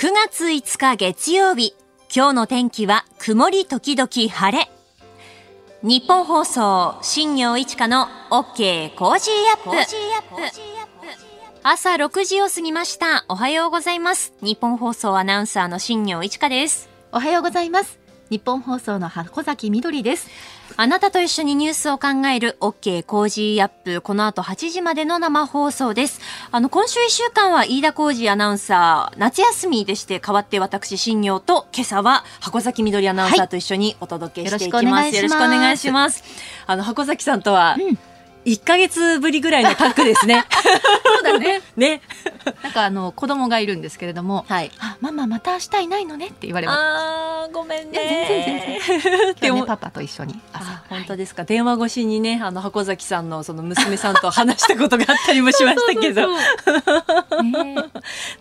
[0.00, 1.76] 9月5日月曜日。
[2.10, 4.70] 今日の天気は曇り時々晴れ。
[5.82, 9.92] ニッポン放送新行市佳の OK Cozy Up。
[11.62, 13.26] 朝6時を過ぎました。
[13.28, 14.32] おはようございます。
[14.40, 16.88] ニッポン放送アナウンサーの新行市佳です。
[17.12, 17.98] おはようございます。
[18.30, 20.28] ニッポン放送の箱崎みどりです
[20.82, 24.00] あなたと一緒にニュースを考える OK Cozy Up。
[24.00, 26.22] この後8時までの生放送です。
[26.50, 34.84] あの、今週1週間は飯田コージーアナウンサー、夏休みでして代わって私、新業と今朝は箱崎みどりアナウンサーと一緒にお届けしていきます。
[34.84, 36.24] はい、よろしくお願いします。
[36.66, 37.98] あの、箱崎さんとは、うん
[38.46, 40.44] 1か月ぶりぐらいのタッグですね。
[41.04, 41.60] そうだね。
[41.76, 42.00] ね。
[42.62, 46.78] なんかあの子供がいるんですけれども、はい、あママまた明日いないのねって言われます。
[46.78, 48.26] あごめんね。
[48.28, 49.34] 全然全然。
[49.34, 50.82] でも、パパと一緒に朝。
[50.88, 51.44] 本当ですか。
[51.44, 56.28] 電話越しにねあの箱崎さんのその娘さんと話したことがあったりもしましたけど。
[57.42, 57.76] ね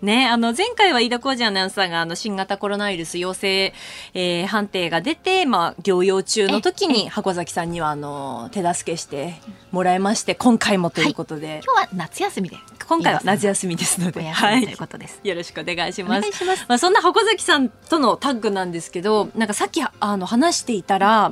[0.01, 3.73] ねあの前回は飯田浩二アナウンサーがあの新型コロナウイルス陽性、
[4.13, 9.35] えー、判定が出てまあ療養中の時に箱崎さんにはあの手助けして
[9.71, 12.57] もらいまして今回もということで、はい、今日は夏休みで。
[12.87, 15.19] 今回は夏休みですので、はい、ということです。
[15.23, 16.65] よろしくお願いします。
[16.67, 21.31] まあそんな箱崎さんとのタッグなんですけど、なんかさっきあの話していたら、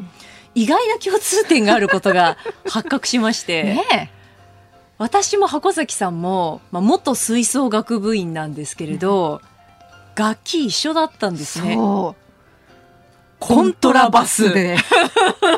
[0.54, 2.38] 意外な共通点があることが
[2.70, 3.64] 発覚しまして。
[3.64, 4.12] ね
[5.00, 9.42] 私も箱崎さんも、まあ、元吹奏楽部員なんですけれど、
[10.16, 11.76] うん、楽器一緒だったんですね。
[11.76, 12.16] コ
[13.64, 14.52] ントラバス。
[14.52, 14.78] で。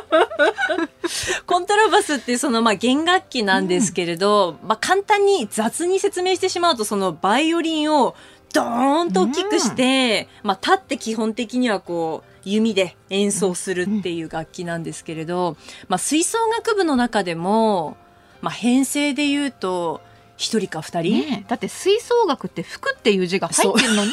[1.46, 8.16] コントラバスってそのまあ弦楽器なんですけれど、うん、まあ簡単に雑に説明してしまうとそのバイオリンを
[8.54, 17.98] ドーンと大きくして、うん、まあ立って基本的にはこう弓で演奏するっていう楽器なんですけれど、まあ吹奏楽部の中でも、
[18.42, 20.02] まあ編成で言うと
[20.38, 24.12] 一人か二人、ね、だって吹奏楽って服っていう字が入ってるのに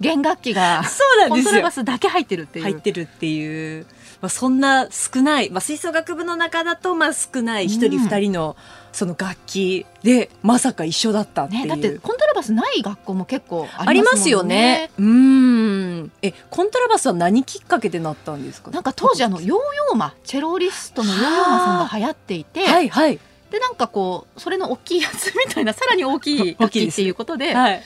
[0.00, 1.44] 弦楽器がそうなんですよ。
[1.44, 2.64] コントラバスだけ入ってるっていう。
[2.64, 3.86] 入ってるっていう、
[4.20, 8.56] まあ、そんな少ない、まあ、吹奏楽部の中だとまあ少ない一人二人の
[8.92, 14.90] その楽器でまさか一緒だったっていう、ね、だってコントラバスない学校も結構ありますよね。
[14.98, 16.12] うん。
[16.22, 18.70] えコントラバスは何きっかけでなったんですか？
[18.72, 23.20] なんか当時あのヨーヨーマチェロリストのヨーヨーマさんが流行っていてはいはい。
[23.50, 27.82] でなんかこうそれの大きいやつみたいなさらに大きい楽器っていうことで、 はい、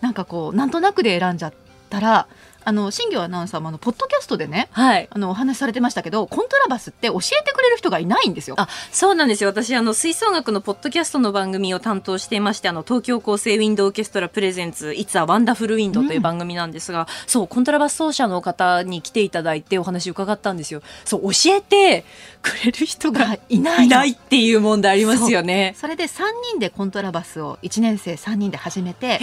[0.00, 1.52] なんかこうなんとなくで選んじゃっ
[1.90, 2.26] たら
[2.64, 8.56] あの新行アナウンサーもあのポッドキャストでね、はい、あのお話しされてましたけどコントラバスって教えてくれる人がいないんですよ。
[8.58, 9.50] あそうなんですよ。
[9.50, 20.82] 私あの吹奏楽のポッドキャストの番組を担当していましてあの東京佼成ウインドオーケストラプレゼンツ「It's a Wonderful Wind」という番組なんですが、うん、そうコントラバス奏者の方に来ていただいてお話伺ったんですよ。
[21.04, 22.04] そう教えて
[22.42, 23.86] くれる人がいない。
[23.86, 25.74] いないっていう問題ありますよね。
[25.78, 29.18] それで3人でコントラバスを1年生3人で始めて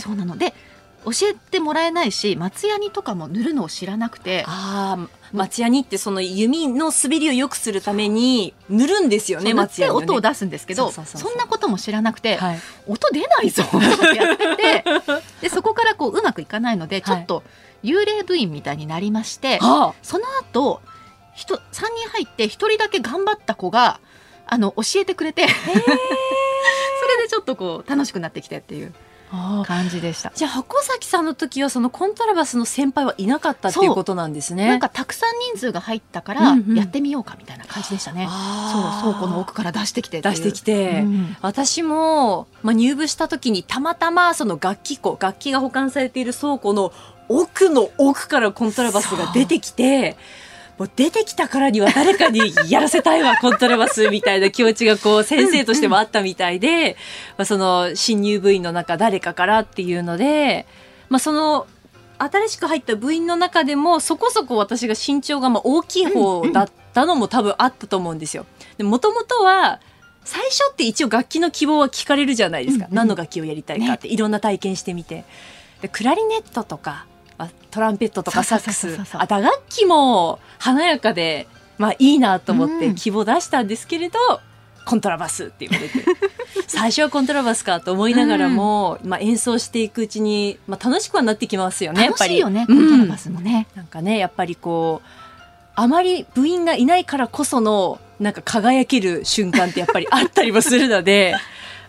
[0.00, 0.36] そうなの。
[0.36, 0.54] で
[1.04, 4.44] 教えてもらえないし松ヤニとかも塗るのを知らなくて。
[4.46, 14.84] ああ松ヤニってその弓の滑りを良くするために塗るんですよね松ヤニ、ね、音を出すんですけどそんなことも知らなくて、はい、音出ないぞってやってて
[15.42, 17.42] でそこからこううまくいかないのでちょっと
[17.82, 20.80] 幽霊部員みたいになりまして、はい、その後
[21.34, 23.98] 人3人入って1人だけ頑張った子が
[24.46, 28.94] あの教えてくれて それでちょっとこう楽しくなってきてっていう。
[29.66, 30.32] 感じでした。
[30.34, 34.68] じゃあ箱崎さんの時はそのコントラバスの先輩はいなかったっていうことなんですね。
[34.68, 46.92] なんかたくさん人数が入ったからやってみようかみたいな感じでしたね、うんうん、そう倉庫の奥から出してきて出してきて、うん、私も、まあ、入部した時にたまたまその楽器庫楽器が保管されている倉庫の
[47.28, 50.16] 奥の奥からコントラバスが出てきて
[50.78, 56.96] もう出てきたからには誰かにやらせたいわ、 コントラバスみたいな気持ちがこう先生としてもあったみたいで、
[57.36, 60.66] まあ、その新入部員の中誰かからっていうので、
[61.08, 61.66] まあ、その
[62.18, 68.46] 新しく入った部員の中でもそこそこ私が身長がまあ大きい方だったのも多分あったと思うんですよ。
[68.80, 69.80] もともとは
[70.24, 75.24] 最初って一応楽器の希望は聞かれるじゃないですか、うんうん、何の楽器をやりたいかって、いろんな体験してみて。
[75.82, 77.04] でクラリネットとか
[77.70, 78.98] トランペットとかサックス。
[79.14, 81.48] あ打楽器も華やかで、
[81.78, 86.04] まあ、いいなと思って希望出したんですけれど、うん、コントラバスって言われて。
[86.68, 92.44] 最初はコントラバスかと思いながらも、うん、まあ、演奏していくうちに、まあ、楽しくはなってきますよねやっぱり。
[92.44, 95.08] ね、コントラバスもね、なんかねやっぱりこう
[95.74, 101.34] あまり部員がいないからこそのなんか輝ける瞬間ってやっぱりあったりもするので。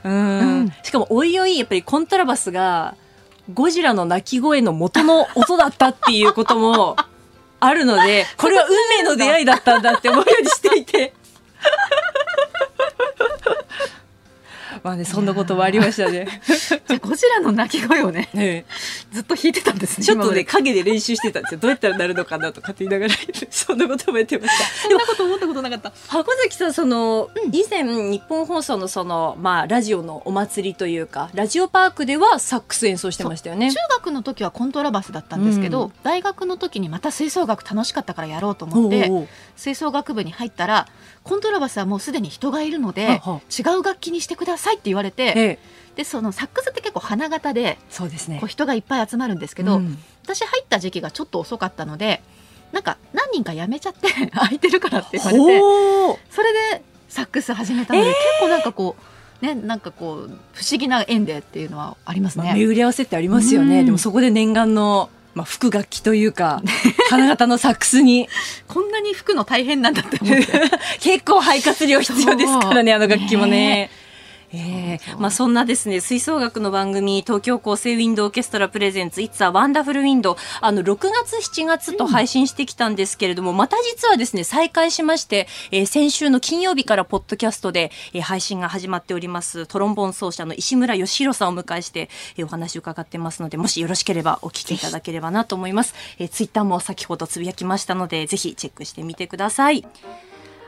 [0.03, 2.95] うん、しかもおいおいやっぱりコントラバスが
[3.53, 6.95] ゴジラの鳴き声の元の音だったっていうことも
[7.59, 11.13] あるので、これは運命の出会いだったんだって思うようにしていて。
[14.85, 16.27] まあね、そんなこともありましたね。
[16.45, 18.65] じゃゴジラの鳴き声をね、 ね。
[19.11, 21.59] ずっと弾いてたんですねちょっとね影で練習してたんですよ。
[21.59, 24.63] どうやったらなるのかなとかって言いながらそんなこともやってました。
[24.87, 25.91] そんなこと思ったことなかった。
[26.07, 33.71] 箱崎さんその、うん、以前日本放送のそのまあラジオのお祭りというかラジオパークではサックス演奏してましたよね。
[33.71, 40.87] 中学の時はコントラバスだったんですけど、うん、大学の時にまた吹奏楽楽しかったからやろうと思って吹奏楽部に入ったら
[41.23, 45.59] コントラバスはもうすでに人がいるので違う楽器にしてくださいって言われて、ええ、
[45.95, 52.21] でそのサックスって結構花形でそうです、ね、こう人がいっぱい集まるんですけど、うん、私入った時期がちょっと遅かったので
[52.71, 58.95] なんか何人か辞めちゃって 空いてるからって言われてそれでサックス始めたので、えー、結構なんかこ
[59.41, 62.45] うねなんかこう不思議な縁でっていうのはありますね。
[62.45, 63.83] まあ、巡り合わせってありますよね。
[63.83, 66.61] でもそこで念願のまあ、副楽器というか
[67.11, 68.29] 花形のサックスに。
[68.67, 70.47] こんなに吹くの大変なんだって思って。
[71.01, 73.91] 結構肺活量必要ですからねあの楽器もね。
[74.55, 99.85] えー、まあそんなですね吹奏楽の番組東京高生ウィンドオーケストラプレゼンツ It's a Wonderful Wind あの6月7月と配信してきたんですけれども、うん、また実はですね再開しまして、えー、先週の金曜日からポッドキャストで、えー、配信が始まっておりますトロンボン奏者の石村義弘さんをお迎えして、えー、お話を伺ってますのでもしよろしければお聞きいただければなと思います、えー、ツイッターも先ほどつぶやきましたのでぜひチェックしてみてください。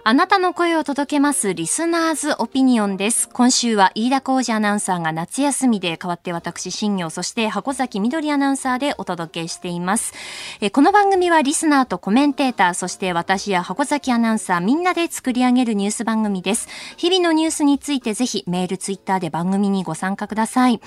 [0.09, 3.27] あなたの声を届けますリスナーズオピニオンです。
[3.27, 10.13] 今週は飯田浩二アナウンサーが夏休みで代わって私、新業、そして箱崎みどりアナウンサーでお届けしています。
[10.62, 16.69] えこの番組はリスナーとコメンテーター、そして私や箱崎アナウンサーみんなで作り上げるニュース番組です。
[16.95, 20.80] 日々のニュースについてぜひメール、ツイッターで番組にご参加ください。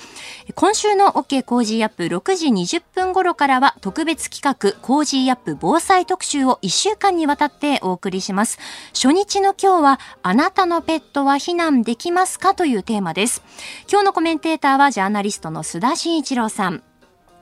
[0.55, 8.57] 今週の OK 工事アップ6時20分頃からは特別企画工事アップ防災特集を1週間にわたってお送りします。
[8.95, 12.53] 初日の今日は、あなたのペットは避難できますか？
[12.53, 13.43] というテーマです。
[13.89, 16.83] 今日のコメンテーターはジャーナリストの須田慎一郎さん。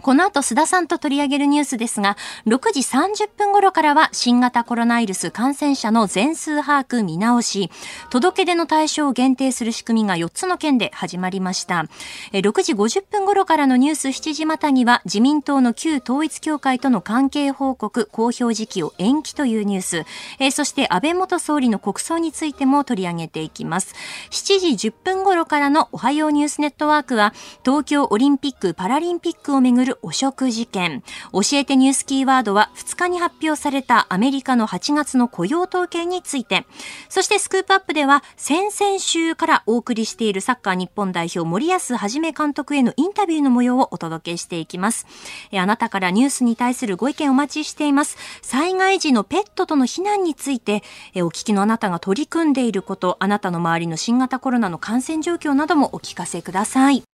[0.01, 2.15] この後須田さんと取り上げるニュースですが、
[2.47, 7.69] 6時30分頃からは新型コロナウイルス感染者の全数把握見直し、
[8.09, 11.85] 届け出の対象を限定する仕組みが4つの県で始まりました。
[12.31, 23.93] 6時50分頃からのニュース7時またぎは自民党の旧統一協会との関係報告公表時期を延期というニュース、そして安倍元総理の国葬についても取り上げていきます。
[24.31, 27.33] 7時10分頃からのおはようニュースネットワークは
[27.65, 31.03] 東京オリンピック・パラリンピックをめぐるる汚職事件。
[31.33, 36.65] 教えてニュースキーワードは2日に発表されたアメリカの8月の雇用統計について。
[37.09, 45.07] そして Scoop Up では先々週からお送りしているサッカー日本代表森保一監督へのインタビューの模様をお届けしていきます。
[45.53, 48.17] あなたからニュースに対するご意見お待ちしています。
[48.41, 50.83] 災害時のペットとの避難について、
[51.15, 57.08] お聞きのあなたが取り組んでいること、あなたの周りの新型コロナの感染状況などもお聞かせください。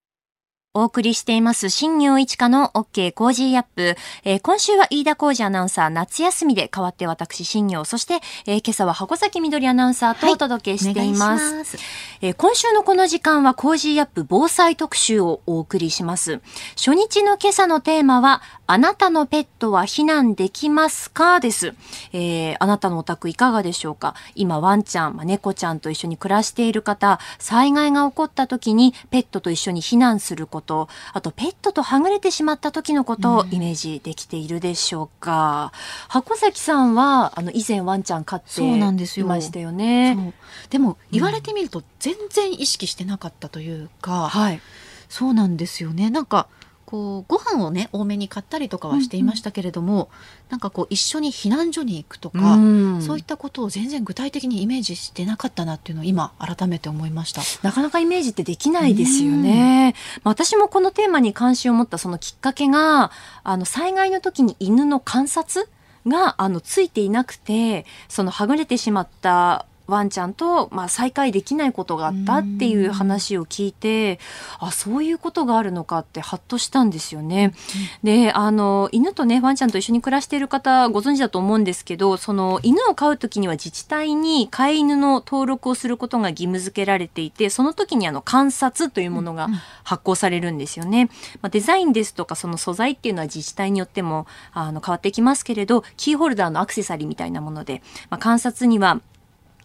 [0.77, 3.95] お送りしています、新行市佳の OK Cozy Up。
[4.25, 11.45] えー、今週は飯田浩二アナウンサー夏休みで代わって私、新行、そして、えー、今朝は箱崎みどりアナウンサーとお届けしています。
[11.45, 11.77] はい、ます
[12.19, 16.41] えー、今週のこの時間は Cozy Up 防災特集をお送りします。
[16.75, 21.39] 初日の今朝のテーマは、あなたのペットは避難できますか？
[21.39, 21.73] です。
[22.11, 24.13] えー、あなたのお宅いかがでしょうか？
[24.35, 30.64] 今、ワンちゃん、まあ、猫ちゃんと一緒に暮らしている方、災害が起こった時にペットと一緒に避難すること、
[31.13, 35.71] あとペットとはぐれてしまった時のことをイメージできているでしょうか。
[35.73, 35.79] うん、
[36.09, 40.33] 箱崎さんは、あの、以前ワンちゃん飼っていましたよね。
[40.69, 44.61] でも、言われてみると全然意識してなかったというか、うん、はい。
[45.09, 46.09] そうなんですよね。
[46.09, 46.47] なんか、
[46.85, 50.07] こうご飯をね多めに買ったりとかはしていましたけれども、うんうん、
[50.49, 57.41] なんかこう一緒に避難所に行くとか、うん、そういったことを全然具体的にイメージしてなかったなっていうのを今改めて思いました。
[57.63, 63.11] なかなかイメージってできないですよね、うん、私もこのテーマに関心を持ったそのきっかけが
[63.43, 65.67] あの災害の時に犬の観察
[66.05, 74.19] があのついていなくてそのはぐれてしまったワンちゃんと、まあ、再会できないことがあったっていう話を聞いて、
[74.59, 77.53] あ、そういうことがあるのかってハッとしたんですよね。
[78.03, 89.49] で、あの、犬とね、ワンちゃんと一緒に暮らしている方ご存知だと思うんですけど、その犬を飼う時には自治体に飼い犬の登録をすることが義務付けられていて、その時にあの観察というものが
[89.83, 91.09] 発行されるんですよね。
[91.41, 99.01] まあ、デザインですとかその素材っていうのは自治体によってもあの変わってきますけれど、キーホルダーのアクセサリーみたいなもので、まあ、観察には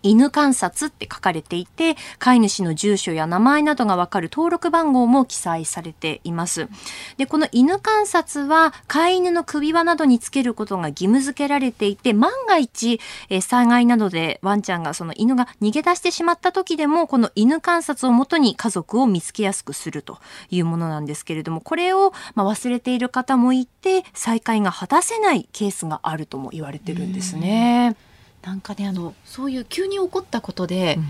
[0.02, 6.68] 犬観察って書かれていて、飼い主の住所や名前などがわかる登録番号も記載されています。
[7.16, 20.18] で、この犬観察は飼い犬の首輪などにつけることが義務付けられていて、万が一、え災害などでワンちゃんがその犬が逃げ出してしまった時でも、この犬観察をもとに家族を見つけやすくすると
[20.50, 27.96] いうものなんですけれども、これをま忘れている方もいて、再会が果たせないケースがあるとも言われてるんですね。
[28.42, 31.04] なんかねあのそういう急に起こったことで、うん。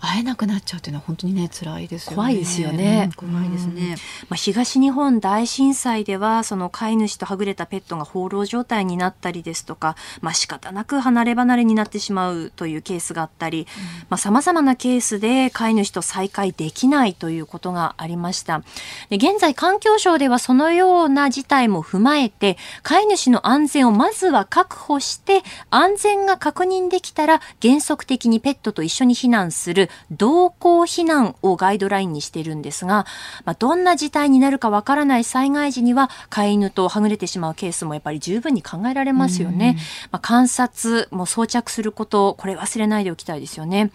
[0.00, 2.16] 会えなくなっちゃうっていうのは本当にね辛いですよね。
[2.16, 3.10] 怖いですよね。
[3.18, 3.96] うん、怖いですね。
[4.28, 13.66] まあ東日本大震災ではその飼い主とはぐれたペットが放浪状態になったりですとか、まあ仕方なく離れ離れになってしまうというケースがあったり、うん、
[14.10, 18.62] まあ様々なケースで飼い主と再会できないということがありました。
[19.08, 33.06] で現在環境省ではそのような事態も踏まえて飼い主の安全をまずは確保して安全が確認できたら原則的にペットと一緒に避難する同行避難をガイドラインにしているんですが、
[33.44, 39.78] まあ、どんな事態になるかわからない災害時には飼い犬とはぐれてしまうケースもやっぱり十分に考えられますよね。
[40.10, 43.90] まあ、観察も装着すること、これ忘れないでおきたいですよね。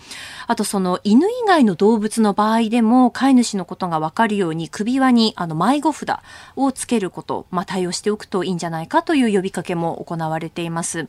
[0.47, 6.17] あとその犬以外の動物の場合でも飼い主のことがわかるように首輪にあの迷子札
[6.55, 11.07] をつけること、まあ、対応しておくといいんじゃないかという呼びかけも行われています。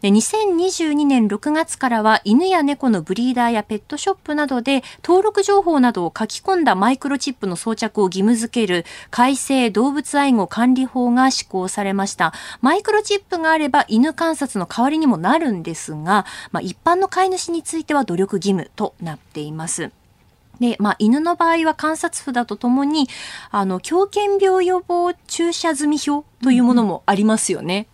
[0.00, 12.32] で2022年6月からは犬や猫のブリーダーやペットショップなどで登録情報などを書き込んだマイクロチップの装着を義務付ける改正動物愛護管理法が施行されました。
[12.60, 19.90] マイクロチップがあれば犬観察の代わりにもなるんですが、まあ、一般の飼い主については努力義務となっています。
[20.60, 23.08] で、まあ、犬の場合は観察札とともに、
[23.50, 27.88] あの、狂犬病予防注射済み表というものもありますよね。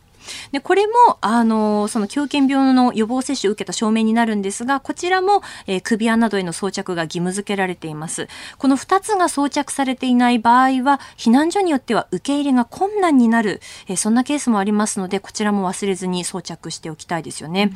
[0.52, 8.28] で、これも、あの、その狂犬病の予防接種を受けた証明になるんですが、こちらも、えー、首輪などへの装着が義務付けられています。
[8.58, 17.72] この2つが装着されていない場合は、避難所によっては受け入れが困難になる、えー、そんなケースもありますので、こちらも忘れずに装着しておきたいですよね。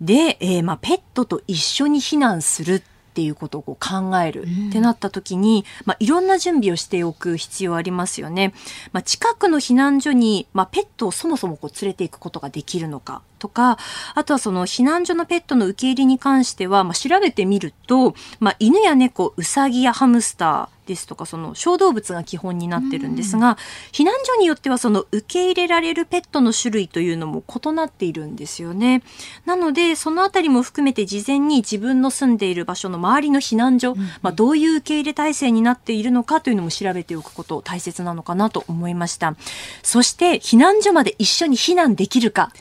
[0.00, 2.82] で、えー、まあ、ペットと一緒に避難する
[3.20, 8.54] っていうことをこう考えるってなった時に、まあ、いろんな準備をしておく必要ありますよね。
[8.92, 13.78] まあ、近くの避難所に、まあ、ペットをそもそもこう連れていくことができるのかとか、
[14.14, 23.56] あとはその避難所のペットの受け入れに関しては、まあ、調べてみると、まあ、犬や猫、うさぎやハムスター、ですとかその小動物が基本になってるんですが、
[23.92, 29.02] 避難所によってはその受け入れられるペットの種類というのも異なっているんですよね。
[29.46, 39.36] なのでそのあたりも含めて事前に自分の住んでいる場所の周りの避難所、まあ、どういう受け入れ体制になっているのかというのも調べておくこと大切なのかなと思いました。
[39.84, 42.52] そして避難所まで一緒に避難できるか。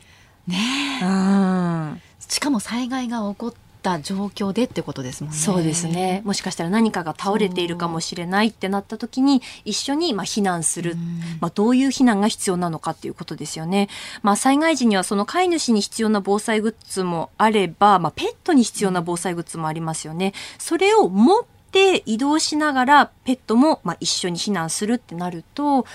[0.49, 5.37] ねうんしかも災害が起こった状況でってことですもんね。
[5.37, 6.21] そうですね。
[6.25, 10.95] もしかしたら何かが倒れているかもしれないってなった時に一緒にまあ避難する、
[11.39, 13.89] まあどういう避難が必要なのかっていうことですよね。
[14.21, 20.33] まあ災害時にはその飼い主に必要な防災グッズもあれば、まあペットに必要な防災グッズもありますよね。
[20.59, 25.85] それを持って移動しながらペットもまあ一緒に避難するってなると。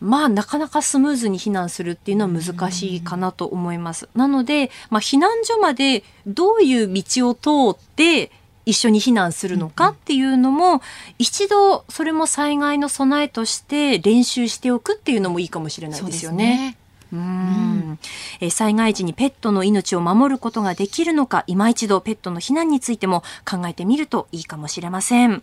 [0.00, 4.08] まあなかなかスムーズに避難するっていうのは難しいかなと思います。
[4.14, 8.30] なので、まあ、避難所までどういう道を通って
[8.64, 10.82] 一緒に避難するのかっていうのも、
[11.18, 16.76] 一度それも災害の備えとして練習しておくっていうのもいいかもしれないですよね。
[17.12, 17.98] うん、
[18.40, 25.42] え災害時にペットの命を守ることができるのか今一度ペットの避難についても考えてみるといいかもしれません。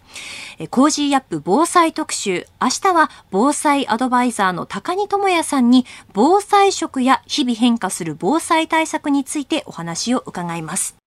[0.60, 2.48] え Cozy Up 防災特集。
[2.62, 11.05] 明日は防災アドバイザーの高荷智也さんに防災食や日々変化する防災対策についてお話を伺います。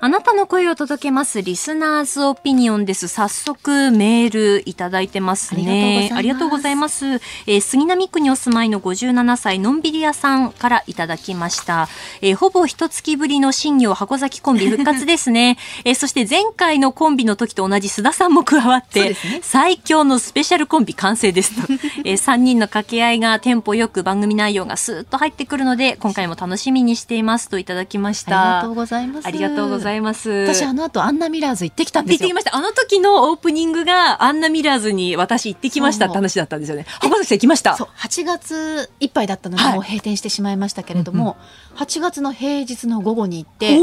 [0.00, 3.06] あなたの声を届けますリスナーズオピニオンです。
[3.06, 6.10] 早速メールいただいてますね。
[6.12, 7.04] ありがとうございます。
[7.04, 11.88] ますえー、杉並区にお住まいの57歳のんびり屋さんからいただきました。
[12.20, 15.56] えー、ほぼ一月ぶりの新業箱崎コンビ復活ですね。
[15.84, 21.72] えー、そして前回のコンビの時と同じ須田さんも加わって、ね、最強のスペシャルコンビ完成ですと。
[22.04, 28.58] えー、3人の掛け合いがテンポよく番組内容がスーッと入ってくるので、今回も楽しみにしていますといただきました。
[28.58, 29.26] ありがとうございます。
[29.28, 30.30] ありがとうございます。
[30.30, 32.28] 私あの後アンナミラーズ行ってきたんですよ。
[32.28, 32.56] 行ってきました。
[32.56, 36.86] あの時のオープニングがアンナミラーズに私行ってきましたって話だったんですよね。
[37.00, 37.76] 浜崎さん行きました？
[37.76, 41.36] そう、8月いっぱいだったので、もう閉店してしまいましたけれども、
[41.70, 43.76] うんうん、8月の平日の午後に行って、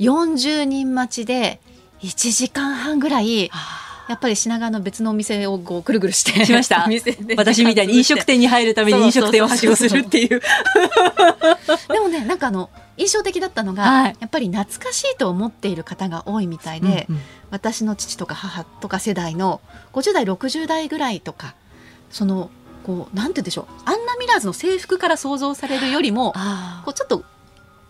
[0.00, 1.60] 40人待ちで
[2.02, 3.50] 1時間半ぐらい。
[4.08, 6.88] やっぱり品川の別のお店をこうくるくるしてしました？
[7.36, 10.42] 私みたいに飲食店に入るために飲食店をはしごするっていう
[11.88, 19.60] でもねなんかあの印象的だったのが、はい、やっぱり懐かしいと思っている方が多いみたいで、うんうん、私の父とか母とか世代の
[19.92, 21.54] 50代60代ぐらいとか
[22.10, 22.50] その
[22.84, 26.32] こうなんて言うんでしょうアンナ・ミラーズの制服から想像されるよりも
[26.84, 27.24] こうちょっと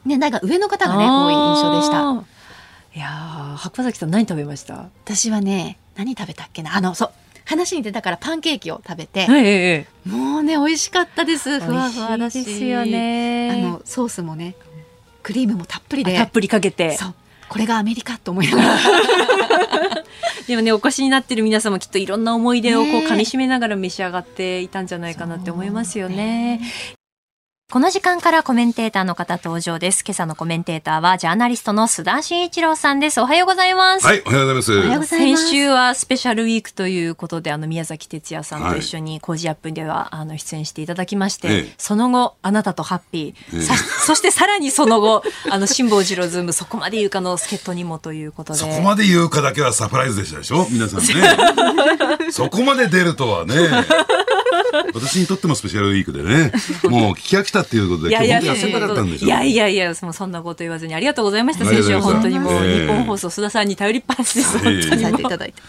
[0.04, 2.24] 年代が上の方がね多い印象でした。
[2.94, 4.90] いや白崎さん何食べました？
[5.04, 6.76] 私はね何食べたっけな？
[6.76, 7.10] あのそう
[7.44, 11.58] 話に出たからパンケーキを食べて、はい、もうね美味しかったです。
[11.58, 12.44] ふわふわだし。
[12.44, 13.50] ですよね。
[13.50, 14.54] あのソースもね
[15.22, 16.16] クリームもたっぷりで。
[16.16, 16.96] たっぷりかけて。
[16.96, 17.14] そう。
[17.48, 18.78] これがアメリカと思いながら。
[20.48, 26.60] でもねお越しになってる皆さんもきっといろんな思い出をこう噛みしめながら召し上がっていたんじゃないかなって思いますよね。
[27.72, 30.04] この時間からコメンテーターの方登場です。
[30.06, 33.18] 今朝のコメンテーターはジャーナリストの須田慎一郎さんです。
[33.18, 34.04] おはようございます。
[34.06, 34.72] はい、おはようございます。
[34.74, 35.46] おはようございます。
[35.46, 51.06] 先週はスペシャルウィークということで、あの宮崎哲也さんと一緒にコージアップではあの出演していただきまして、ええ、その後あなたとハッピー、え、そしてさらにその後あの辛坊治郎ズームそこまで言うかの助っ人にもということで、そこまで言うかだけはサプライズでしたでしょ、皆さんね。
[52.32, 53.54] そこまで出るとはね。
[54.94, 56.52] 私にとってもスペシャルウィークでね、
[56.88, 59.26] もう聞き飽きたっていうことで、今日本当休みたかったんでしょ。
[59.26, 61.64] いやいやいや、そんなこと言わずにありがとうございました。
[61.64, 64.58] 先週本当にもう、日本放送須田さんに頼りっぱなしです。
[64.58, 65.62] 本当にいただいて。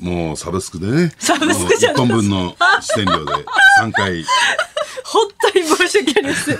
[0.00, 3.32] もうサブスクでね、サブスクじゃ1本分の視点料で
[3.80, 4.24] 3回。
[5.04, 6.58] 本当に申し訳ないです。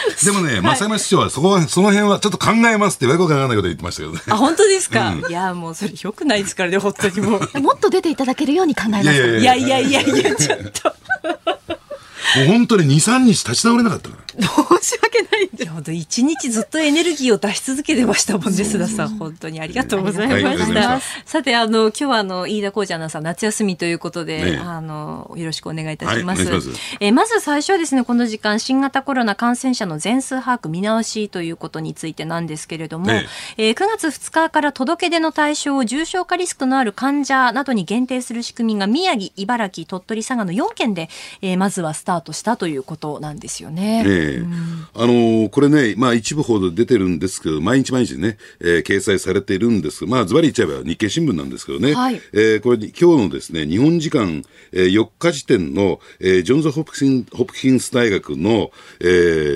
[0.24, 4.20] でもね、増山市長はそこは、その辺はちょっと考えますってわけわからないこと言ってましたけどね。
[4.28, 7.40] あ、本当ですか、うん、いや、もうそれよくないですからね、本当にもう。
[7.60, 9.12] もっと出ていただけるように考えました。
[9.12, 10.94] いやいやいやいや、ちょっと。
[12.36, 14.19] もう本当に2、3日立ち直れなかったから。
[14.40, 15.66] 申し訳ないんで。
[15.66, 19.18] 本当一日ずっとエネルギーを出し続けてましたもんね、須田さん。
[19.18, 20.88] 本当にありがとうございました。
[20.88, 26.44] はい、さて、あの、今日はあの、飯田浩二アナウンサー夏休みということで、ね、あの、よろしくお願いいたします。
[26.44, 26.62] はい、
[27.00, 41.08] えまず最初はですね、この時間、新型コロナ感染者の全数把握見直しということについてなんですけれども、ね、えー、9月2日から届け出の対象を重症化リスクのある患者などに限定する仕組みが宮城、茨城、鳥取、佐賀の4県で、
[41.42, 44.04] えー、まずはスタートしたということなんですよね。
[44.06, 50.06] えうん、あのー、これね、まあ一部報道出てるんですけど、毎日毎日ね、えー、掲載されているんです。
[50.06, 59.04] まあズバリ言っちゃえば日経新聞なんですけどね、はい、えー、これ今日のですね、日本時間、えー、4日時点の、えー、ジョンズ・ホプキンホプキンス大学の、え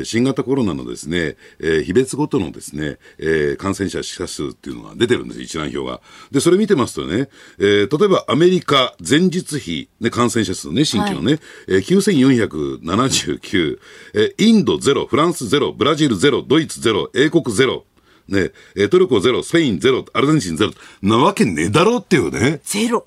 [0.01, 6.01] ー、新型コロナのですね、えー、日別ごとのですね、えー、感染者死者数っていうのが出てるんです、一覧表が。
[6.31, 13.79] で、それ見てますとね、えー、例えばアメリカ前日比、ね、感染者数ね、新規のね、はい、えー、9479、
[14.15, 17.85] えー、インドゼロ、フランスゼロ、ブラジルゼロ、ドイツゼロ、英国ゼロ、
[18.29, 22.61] ね、えー、トルコゼロ、スペインゼロ、アルゼンチンゼロ、なわけねえだろっていうね。
[22.63, 23.07] ゼロ。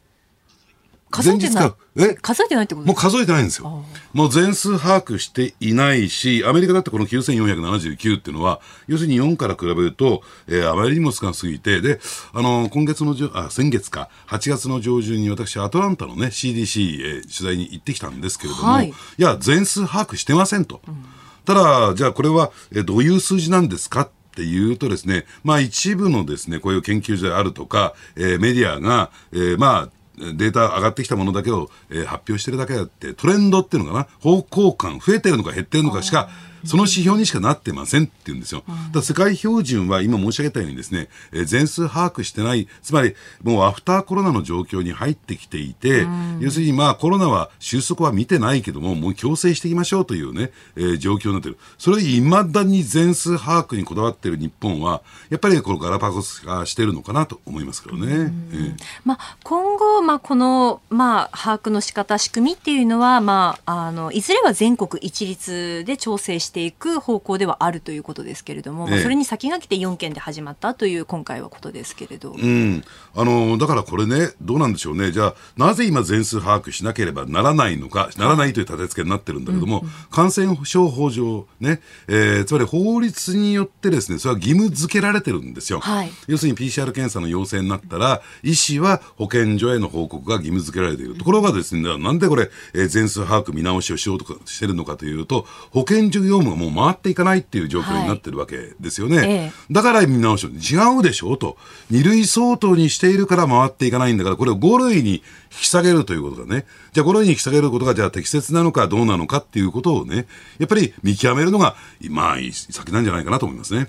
[1.09, 1.73] 数えてない。
[1.99, 2.13] え？
[2.15, 3.83] 数えてないってこともう数えてないんですよ。
[4.13, 11.99] もう全数把握していないし、アメリカだってこの9479っていうのは、要するに4から比べると、えー、あまりにも少なすぎて、で、
[12.33, 20.81] あのー、今月のじょ、あ、先月か、8月の上旬に私、アトランタのね、CDC、えー、取材に行ってきたんですけれども、はい、いや、全数把握してませんと。
[20.87, 21.05] うん、
[21.47, 22.51] ただ、じゃあこれは、
[22.85, 36.29] どういう数字なんですかっていうとですね、まあ一部のですね、こういう研究所であるとか、えー、メディアが、えー、まあ、データ上がってきたものだけを、えー、発表してるだけであって、トレンドっていうのかな、方向感、増えてるのか減ってるのかしか、
[36.65, 38.63] その指標にしかなってませんって言うんですよ。
[38.91, 46.07] だ世界標準は今申し上げたようにですね、えー、全数把握してない、つまりもうアフターコロナの状況に入ってきていて、
[46.39, 51.57] 要するにまあコロナは収束は見てないけども、もう強制していきましょうというね、えー、状況になってる。
[51.77, 58.07] それいまだに全数把握にこだわっている日本は、やっぱりこのガラパゴス化してるのかなと思いますけどね。
[58.07, 72.83] えー、まあ、今後、まあ、この、まあ、把握の仕方、仕組みっていうのは、まあ、あの、いずれは全国一律で調整していく方向ではあるということですけれども、ええ、それに先駆けて4件で始まったという今回はことですけれど、うん、
[73.15, 85.79] あのだからこれね、どうなんでしょうね、じゃあ、なぜ今、全数把握しなければならないのか、ならないという立て付けになってるんだけども、うんうん、感染症法上、ねえー、つまり法律によってですねそれは義務付けられてるんですよ。
[85.79, 91.15] はい、要するに PCR 検査の陽性になったら、医師は保健所への報告が義務付けられている。
[91.15, 99.17] ところがですね、なんでこれ、えー、全数把握見直しをしようとかしてるのかというと、保健所業務がもう回っていかないっていう状況になってるわけですよね。
[99.17, 101.57] はいええ、だから見直し違うでしょうと。
[101.89, 105.21] 二類相当にしているから回っていかないんだから、これを5類に引
[105.61, 106.65] き下げるということだね。
[106.93, 110.27] じゃあ5類に引き下げることがじゃあ適切なのかどうなのかっていうことをね、
[110.59, 111.75] やっぱり見極めるのが、
[112.09, 113.87] まあ、先なんじゃないかなと思いますね。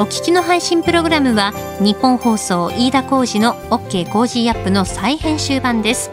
[0.00, 6.12] お聞きの配信プログラムは日本放送飯田浩司の OK コージーアップの再編集版です。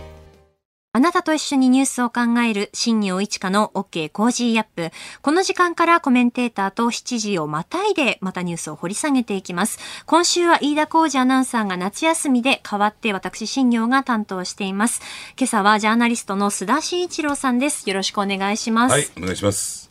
[0.93, 4.91] あなたと一緒にニュースを考える新業一華の OK コージーアップ。
[5.21, 9.79] この時間からコメンテーターと7時をまたいでまたニュースを掘り下げていきます。
[10.05, 15.01] 今週は飯田浩司アナウンサーが夏休みで代わって私新行が担当しています。
[15.39, 17.89] 今朝はジャーナリストの須田慎一郎さんです。
[17.89, 18.91] よろしくお願いします。
[18.91, 19.89] はい、お願いします。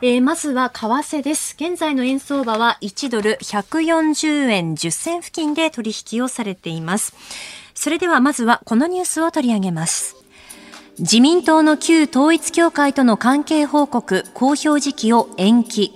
[0.00, 1.56] えー、まずは為替です。
[1.58, 7.16] 現在の円相場は1ドル140円10銭付近で取引をされています。
[7.74, 10.19] それではまずはこのニュースを取り上げます。
[11.00, 15.94] 自民党の旧統一協会との関係報告公表時期を延期。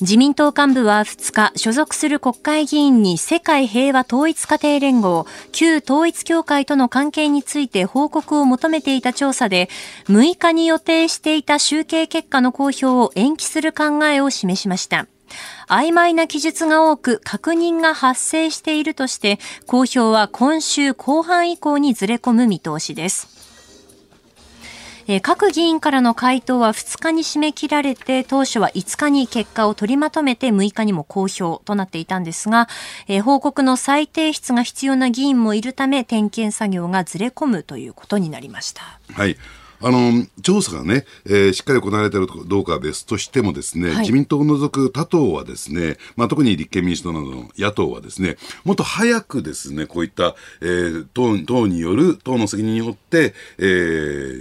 [0.00, 9.68] 自民党幹部は2日、所属する国会議員に世界平和統一家庭連合、旧統一協会との関係について報告を求めていた調査で、
[10.08, 15.06] 6日に予定していた集計結果の公表を延期する考えを示しました。
[15.68, 23.35] 曖昧な記述が多く確認が発生しているとして、公表は今週後半以降にずれ込む見通しです。
[25.08, 32.68] えー、各議員からの回答は2日に締め切られて、当初は5日に結果を取りまとめて6日にも公表となっていたんですが、
[33.06, 38.98] えー、報告の再提出が必要な議員もいるため、点検作業がずれ込むということになりました。
[39.12, 39.36] はい。
[39.80, 53.62] あの、調査がね、えー、しっかり行われているかどうかは別としてもですね、はい、自民党を除く他党はですね、まあ、特に立憲民主党などの野党はですね、もっと早くですね、こういった、えー、党党による、党の責任によって、え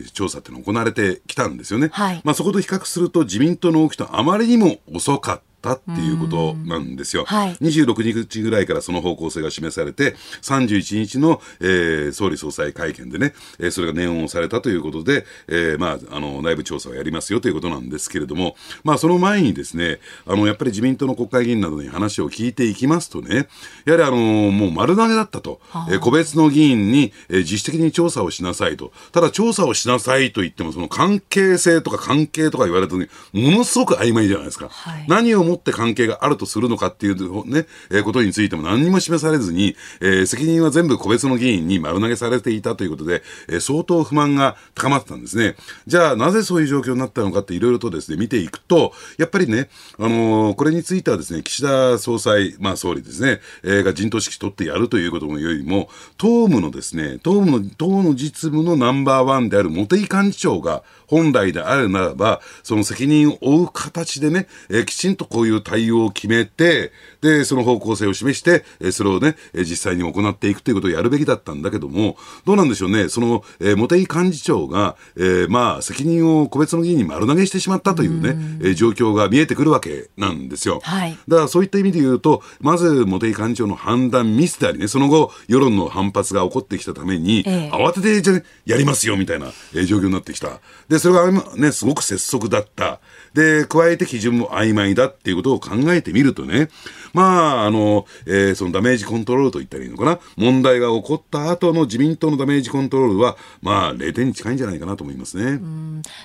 [0.06, 1.90] ー、調査っていうのが行われてきたんですよね。
[1.92, 5.55] はい、まあ、そこと比較すると自民党の動きとあまりにも遅かった。
[5.66, 7.26] ったっていうことなんですよ。
[7.26, 23.48] はい、26日ぐらいからその方向性が示されて、31日の、えー、総理総裁会見でね、えー、それが念をされたということで、えー、まあ、あの、内部調査をやりますよということなんですけれども、まあ、その前にですね、あの、やっぱり自民党の国会議員などに話を聞いていきますとね、
[23.86, 28.92] やはりあの、もう丸投げだったと、えー、個別の議員に、えー、自主的に調査をしなさいと。
[29.12, 34.70] ただ調査をしなさいと言っても、その関係性とか関係とか言われるとね、ものすごく曖昧じゃないですか。
[34.70, 45.56] はい、何をもって関係があるとするのかっていうね、えー、ことについても何にも示されずに、えー、責任は全部個別の議員に丸投げされていたということで、えー、相当不満が高まってたんですね。
[45.88, 66.92] じゃあ、なぜそういう状況になったのかっていろいろとですね、見ていくと、やっぱりね、あのー、これについてはですね、岸田総裁、まあ総理ですね、えー、が陣頭指揮取ってやるということよりも、党務のですね、党務の、党の実務のナンバーワンである茂木幹事長が、本来であるならば、その責任を負う形でね、えー、きちんとこういう対応を決めて、
[67.26, 78.30] で、その方向性を示して、えー、それをね、えー、実際に行っていくということをやるべきだったんだけども、どうなんでしょうね、その、えー、茂木幹事長が、えー、まあ、責任を個別の議員に丸投げしてしまったというね、
[78.62, 80.82] うえー、状況が見えてくるわけなんですよ。
[80.84, 81.18] はい。
[81.28, 90.60] だからそういった意味で言うと、まず茂木幹事長の判断ミスでありね、その後、世論の反発が起こってきたために、えー、慌てて、じゃやりますよ、みたいな、えー、状況になってきた。
[90.90, 93.00] で、それがね、すごく拙速だった。
[93.34, 96.70] で、加えて基準も曖昧だっていうことを考えてみるとね、
[97.16, 100.20] まあ、あの、えー、そのダメージコントロールと言ったらいいのかな。
[100.36, 105.62] 問題が起こった後の自民党のダメージコントロールは、まあ、0点に近いんじゃないかなと思いますね。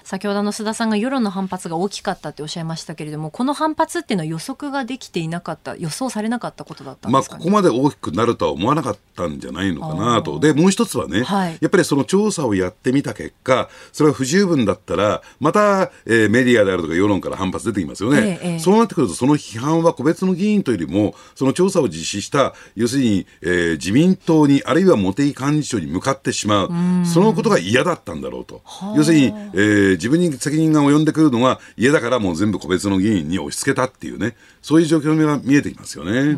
[0.03, 10.40] 先ほどの須田さんが世論の反発が大きかったっておっしゃいましたけれども、この反発っていうのは予測ができていなかった、予想されなかったことだったんですか、ね、まあ、ここまで大きくなるとは思わなかったんじゃないのかなと。
[10.40, 26.71] で、もう一つはね、はい、やっぱりその調査をやってみた結果、それは不十分だったら、また、えー、メディアであるとか世論から反発出てきますよね、ええ、そうなってくると、その批判は個別の議員というよりも、その調査を実施した、要するに、えー、自民党に、あるいは茂木幹事長に向かってしまう、
[27.07, 28.62] そのことが嫌だったんだろうと、
[28.97, 36.37] 要するに、えー、自分に責任が及んでくるのが嫌だから、もう全部個別の議員に押し付けたっていうね、そういう状況が見えてきますよね。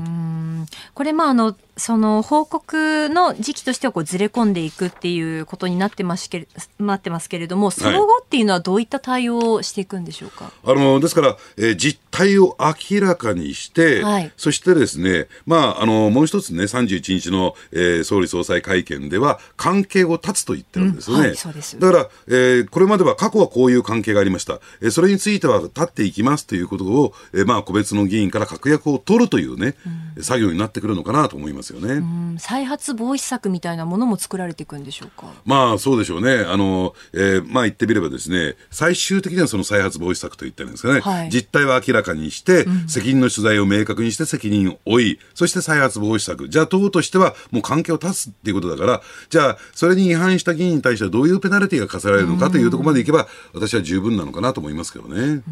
[0.94, 10.52] これ、まああのその報告の時期としてはこうずれ込んでいくっていうことになってますけれなってますけれども、その後っていうのはどういった対応をしていくんでしょうか？
[10.64, 21.22] あのですから、えー、実態を明らかにして、はい、そしてですね、まああのもう一つね、31日の、えー、総理総裁会見では関係を断つと言ってるんですよね。
[21.22, 24.61] うんはい、そうですだから、えー、これまでは過去はこういう関係がありました。
[24.82, 29.75] えー、それについては立っていきますということを、えー、まあ個別の議員から確約を取るというね、
[30.16, 32.03] うん、作業になってくるのかなと思いますよね。
[32.38, 35.29] 再発防止策みたいなものも作られていくんでしょうか？
[35.46, 36.44] まあそうでしょうね。
[36.46, 46.51] あの、えー、まあ言ってみればですね、最終的にはその再発防止策と言ってるんですかね、はい、実態は明らかにして、うん、責任の取材を明確にして責任を負い、そして再発防止策。
[46.51, 55.42] じゃあ党としてはもう関係を断つっていうことだから、じゃあそれに違反した議員に対してはどういうペナルティが課せられるのかというところまでいけば、私は十分なのかなと思いますけどね。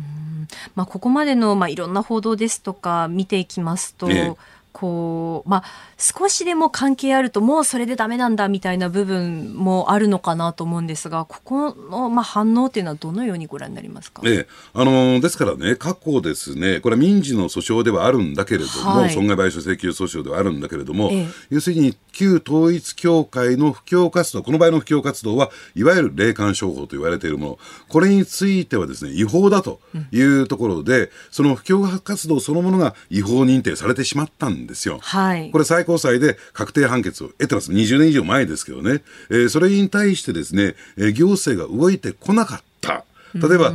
[0.75, 4.37] まあ、ここまでの、まあ、いろんな報道ですとか見ていきますと、ね
[4.81, 5.65] こう、まあ、
[5.99, 29.79] 少しでも関係あるともうそれでダメなんだみたいな部分もあるのかなと思うんですが、ここの、まあ、反応というのはどのようにご覧になりますか、ええ、あのですからね、過去ですね、これは民事の訴訟ではあるんだけれども、はい、損害賠償請求訴訟ではあるんだけれども、ええ、要するに旧統一教会の布教活動、この場合の布教活動はいわゆる霊感商法と言われているもの、これについてはですね、違法だと
[30.11, 34.99] いうところで、うん、その布教活動そのものが違法認定されてしまったんですよ。
[35.01, 37.73] はい、これ最高裁で確定判決を得てます。
[37.73, 39.03] 20年以上前ですけどね。
[39.31, 43.05] えー、それに対してですね、えー、行政が動いてこなかった。
[43.35, 43.71] 例えば、え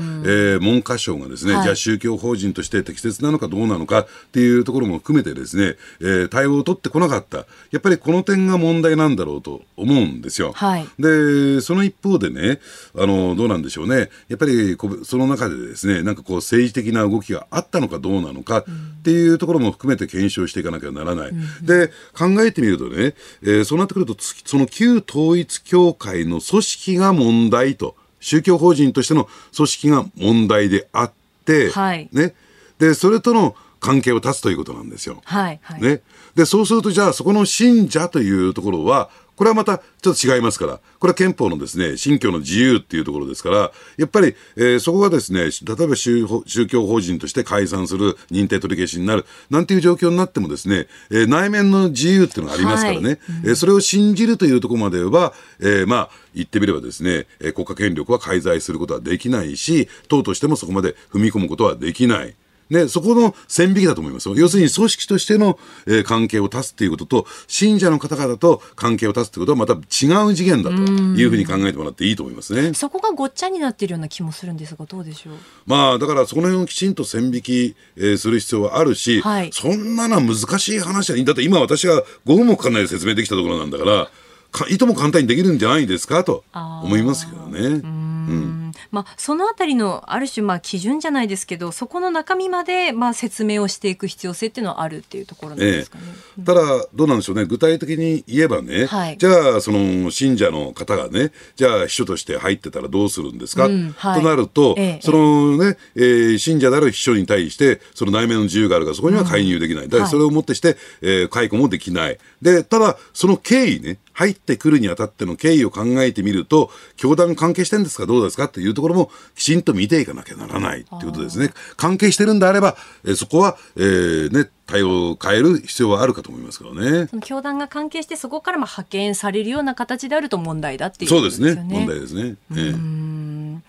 [0.58, 7.46] ー、文科省がですね、はい、じゃあ宗教法人として適切なのかどうなのかっていうところも含めてですね、えー、対応を取ってこなかった。
[7.72, 10.52] やっぱりこの点が問題なんだろうと思うんですよ。
[10.54, 12.60] はい、で、その一方でね、
[12.98, 14.10] あの、どうなんでしょうね。
[14.28, 18.64] やっぱりその中でですね、なんかこう政治的な動きがあったのかどうなのかっ
[19.04, 21.30] ていうところも含めて検証していかなきゃならない。
[21.30, 21.88] うん、で、
[22.18, 27.96] 考えてみるとね、えー、そうなってくると、その旧統一教会の組織が問題と。
[28.26, 31.12] 宗教法人としての組織が問題であっ
[31.46, 32.34] て、はい、ね、
[32.80, 35.22] でそれとの関係を断つということなんですよ。
[35.26, 36.02] はいはい、ね、
[36.34, 46.26] でそうするとじゃあそこの信者というところはこれはまたちょっと違いますから、これは憲法のですね、信教の自由っていうところですから、やっぱり、えー、そこがですね、例えば宗
[46.68, 53.12] 教法人として解散する、認定取り消しになる、なんていう状況になってもですね、えー、内面の自由っていうのがありますからね、はい。
[53.12, 62.36] うん、えー、それを信じるというところまでは、えー、まあ、言ってみればですね、えー、国家権力は介在することはできないし、党としてもそこまで踏み込むことはできない。
[62.70, 64.36] ね、そこの線引きだと思いますよ。
[64.36, 72.74] 要するに組織としての、えー、関係を断つということと、信者の方々と関係を断つということはまた違う次元だというふうに考えてもらっていいと思いますね。
[72.74, 75.34] そこがごっちゃになっているような気もするんですが、どうでしょう？
[75.66, 84.10] まあ、だからその辺をきちんと線引き、えー、する必要はあるし、はい、そんなのは難しい話は、だって今私が5分もかかんないで説明できたところなんだから、
[84.52, 87.60] かいとも簡単にできるんじゃないですかと思いますけどね。
[87.60, 96.04] うんまあ、そのあたりのある種まあ基準じゃないですけどそこの中身までまあ説明をしていく必要性っていうのはあるっていうところなんですかね、
[96.38, 96.62] ええ、ただ、
[96.94, 97.46] どうなんでしょうね。
[97.46, 103.92] 具体的に言えばね、はい、じゃあその信者の方がねじゃあ秘書として入ってたらどうするんですか、うん。
[103.98, 112.18] はい、となると、え、そのね、えー、信者である秘書に対してその内面の自由があるからそこには介入できない、うん、だからそれをもってして、はい、えー、解雇もできない。
[112.42, 118.06] でただその経緯ね入ってくるにあたっての経緯を考えてみると、教団関係してるんですか？
[118.06, 118.46] どうですか？
[118.46, 121.52] っていうところもきちんと見ていかなきゃならないっていうことですね。
[121.78, 127.08] 関係してるんであれば、えー、そこは、えー、ね、対応を変える必要はあるかと思いますけどね。
[127.08, 131.56] その教団が関係してそこからまあ派遣されるような形であると問題だっていうことですよね。
[131.56, 131.80] そうですね。
[131.80, 132.36] 問題ですね。
[132.52, 133.60] えー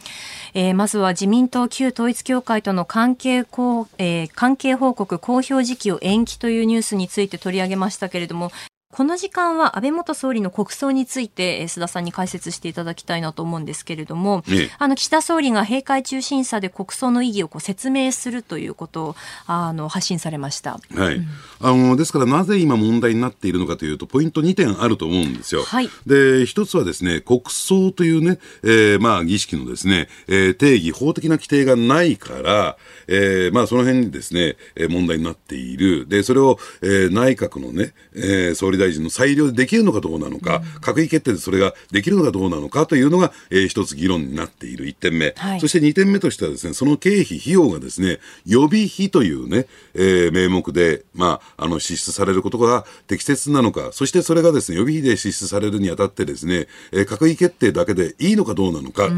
[0.55, 8.51] えー、まずは自民党旧統一教会との関係こう、えー、関係報告公表時期を延期というニュースについて取り上げましたけれども
[8.92, 14.44] この時間は安倍元総理の国葬について須田さんに解説していただきたいなと思うんですけれども、
[14.79, 21.27] あの岸田総理が閉会中審査で国葬の意義をこう説明するということをあの発信されました、はい、うん、
[21.61, 25.64] あのですからなぜ今問題になっているのかというとポイント2点あると思うんですよ。
[25.64, 32.77] はい、で一つはですね国葬というね、えー、まあ儀式のですね、えー、定義法的な規定がないから、
[33.09, 34.57] えー、まあその辺にですね
[34.88, 36.07] 問題になっている。
[36.07, 59.09] でそれを、えー、内閣のね、えー、総理大臣の裁量でできるのかどうなのか、うん、閣議決定でそれができるのかどうなのかというのが、えー、一つ議論になっている1点目、はい、そして2点目としてはですね、その経費、費用がですね、予備費というね、えー、名目で、まあ、あの、支出されることが適切なのか、そしてそれがですね、予備費で支出されるにあたってですね、えー、閣議決定だけでいいのかどうなのか、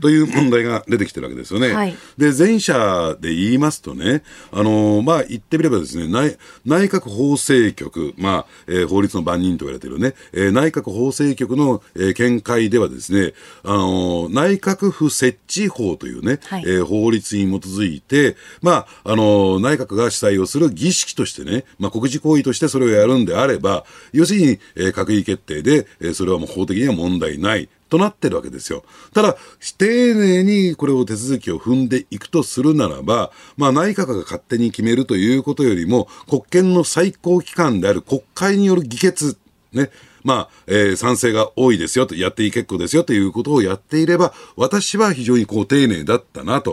[0.00, 1.72] という問題が出てきてるわけですよね。
[1.72, 27.68] はい、で、前者で言いますとね、あのー、まあ、言ってみればですね、内内閣法制局、まあ、えー、法律の番人と言われているね、えー、内閣法制局の、えー、見解ではですね、あのー、内閣府設置法というね、はい、えー、法律に基づいて、まあ、あのー、内閣が主催をする儀式としてね、まあ、国事行為としてそれをやるんであれば、要するに、えー、閣議決定で、えー、それはもう法的には問題ない。
[27.92, 28.84] となってるわけですよ。
[29.12, 29.36] ただ、
[29.76, 39.36] 丁寧にこれを手続きを踏んでいくとするならば、まあ内閣が勝手に決めるということよりも、国権の最高機関である国会による議決、
[39.74, 39.90] ね、
[40.24, 46.72] まあ、えー、賛成が多いですよと、やっていい結構ですよということをやっていれば、私は非常にこう丁寧だったなと、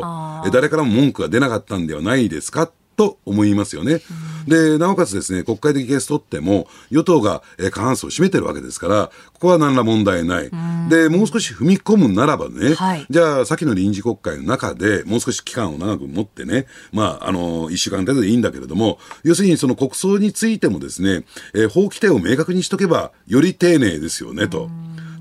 [0.54, 4.02] 誰からも文句が出なかったんではないですかと思いますよね。
[4.46, 10.52] で、なおかつですね、国会的ケース取っても、与党が過半数を占めてるわけですから、ここは何ら問題ない。
[10.90, 24.70] で、もう少し踏み込むならばね、はい、じゃあ、先の臨時国会の中で、もう少し期間を長く持ってね、まあ、あの、一週間程度でいいんだけれども、要するにその国葬についてもですね、えー、法規定を明確にしとけば、より丁寧ですよね、と。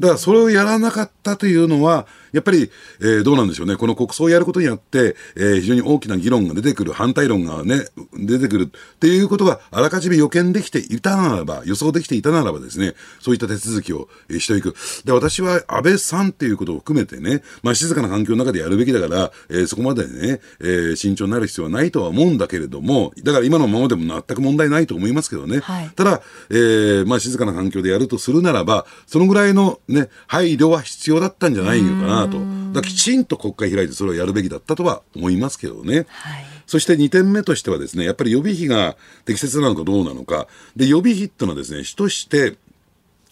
[0.00, 3.76] だからそれをやらなかったというのは、やっぱり、えー、どうなんでしょうね。
[3.76, 14.74] この国葬をやることによって、えー、非常に大きな議論が出てくる、反対論がね、出てくるっていうことがあらかじめ予見できていたならば、予想できていたならばですね、そういった手続きを、えー、していく。
[15.04, 25.60] で、私は安倍さんっていうことを含めてね、まあ静かな環境の中でやるべきだから、えー、そこまでね、えー、慎重になる必要はないとは思うんだけれども、だから今のままでも全く問題ないと思いますけどね。
[25.60, 32.38] はい、ただ、えー、まあ静かな環境でやるとするならば、そのぐらいのね、配慮は必要だったんじゃないのかなと。
[32.72, 36.06] だきちんと国会開いてそれをやるべきだったとは思いますけどね。
[36.08, 40.48] はい、そして2点目としてはですね、やっぱり予備費が適切なのかどうなのか。
[40.74, 42.56] で、予備費ってのはですね、主として、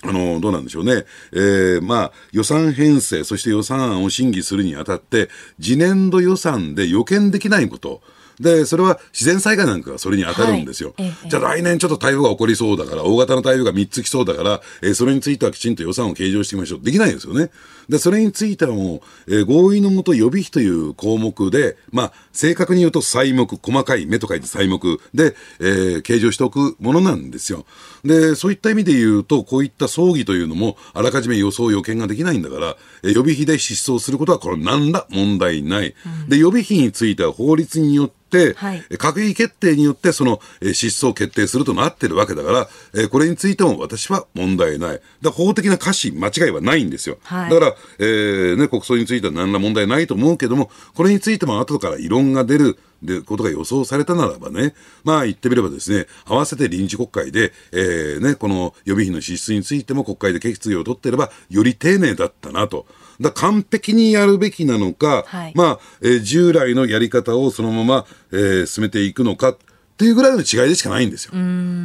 [0.02, 1.04] あの、どうなんでしょうね。
[1.32, 8.02] えー、まあ、予算編成、そして予算案を審議するにあたって、次年度予算で予見できないこと。
[8.40, 10.94] で、それは自然災害なんかがそれに当たるんですよ。
[10.98, 16.80] はい、じゃあ来年ちょっと台風が起こりそうだから、大型の台風が3つ来そうだから、えー、それについてはきちんと予算を計上していきましょう。
[16.82, 17.50] できないですよね。
[17.88, 27.64] で、それについてはもう、えー、合意のもと予備費という項目で、まあ、正確に言うと細目、細かい目と書いて細目で、えー、計上しておくものなんですよ。
[28.04, 35.94] で、そういった意味で言うと、こういった葬儀というのも、あらかじめ予想、予見ができないんだから、えー、予備費で失踪することは、これ何ら問題ない。
[36.22, 45.00] うん、で、予備費については法律によって、はい、閣議決定によってその、えー、失踪を決定するとなってるわけだから、えー、これについても私は問題ない。
[45.22, 47.18] だ法的な歌詞、間違いはないんですよ。
[47.22, 52.78] はい、だから、えーね、国葬については何ら問題ないと思うけども、これについても後から異論が出る。
[53.02, 62.86] で、ことが予想されたならばね、まあ言ってみればですね、合わせて臨時国会で、えー、ね、この予備費の支出についても国会で決議を取ってれば、より丁寧だったなと。
[63.20, 69.56] だ完璧にやるべきなのか、はい、まあ、えー、従来のやり方をそのまま、えー、進めていくのか。
[69.96, 71.32] っていうぐらいの違いでしかないんですよ。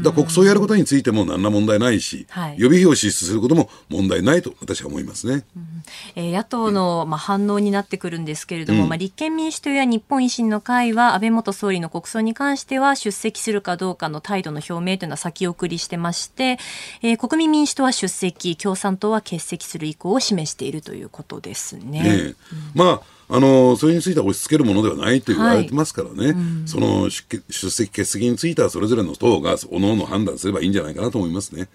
[0.03, 5.45] だ国葬やることについても何ら問題ないし、はい、予備費を支出することも問題ないと私は思いますね。
[5.55, 5.83] うん、
[6.17, 16.59] えー、野党の、まあ、反応になってくるんですけれども、うん、まあ、立憲民主党や日本維新の会は安倍元総理の国葬に関しては出席するかどうかの態度の表明というのは先送りしてまして、
[17.01, 22.03] えー、国民民主党は出席、共産党は欠席する意向を示しているということですね。
[22.03, 22.35] ねうん、
[22.75, 31.69] まああのそれについては押し付けるものではないと言われてますからね、はいうん、その出席、欠席についてはそれぞれの党がおのおの判断すればいいんじゃないかなと思いますね。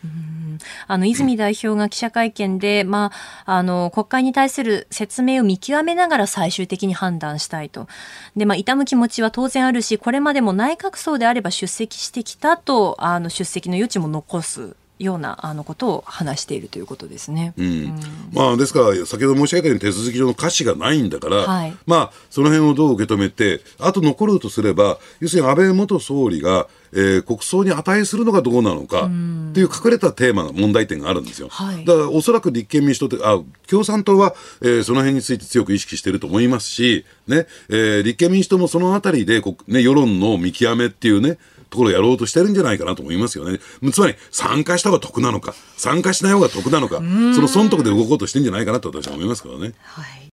[0.86, 3.10] あの泉代表が記者会見で、ま
[3.46, 7.88] あ、あの国会に対する説明を見極めながら最終的に判断したいと。
[8.36, 14.76] で、まあ、痛む気持ちは当然あるし、これまでも内閣葬であれば出席してきたと、あの出席の余地も残す。
[14.98, 17.52] ようなあのことを話しているということですね。
[17.56, 18.00] うん、うん、
[18.32, 31.48] まあですから先ほど申し上げたように手続き上の歌詞がないんだから、はい、まあその辺をどう受け止めてあと残るとすれば要するに安倍元総理がえー、国葬に値するのかどうなのかっていう隠れたテーマが問題点があるんですよ。
[31.50, 41.38] はい、だからおそらく立憲民主党あ共産党は、えー、その辺について強く意識していると思いますし、ねえー、立憲民主党もそのあたりで、ね、世論の見極めっていうね
[41.70, 43.58] ところをやろうとしてるんじゃないかなと思いますよね。
[43.92, 49.74] つまり、参加した方が得なのか、参加しない方が得なのか、その損得で動こうとしてんじゃないかなと私は思いますからね。
[49.82, 50.28] はい。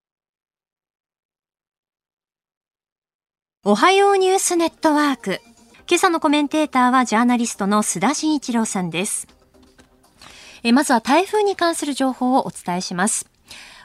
[3.64, 5.40] おはようニュースネットワーク。
[5.88, 9.28] 今朝のコメンテーターはジャーナリストの須田慎一郎さんです。
[10.64, 13.31] えまずは台風に関する情報をお伝えします。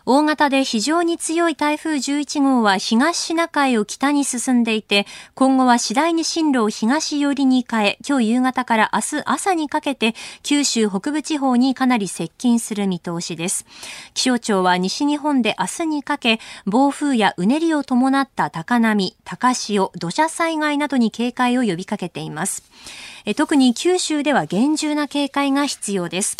[0.09, 13.65] 大型で非常に強い台風11号は東シナ海を北に進んでいて、今後は次第に進路を東寄りに変え、今日夕方から明日朝にかけて九州北部地方にかなり接近する見通しです。
[14.13, 22.63] 気象庁は西日本で明日にかけ、暴風やうねりを伴った高波、高潮、土砂災害などに警戒を呼びかけています。
[23.35, 26.37] 特に九州では厳重な警戒が必要です。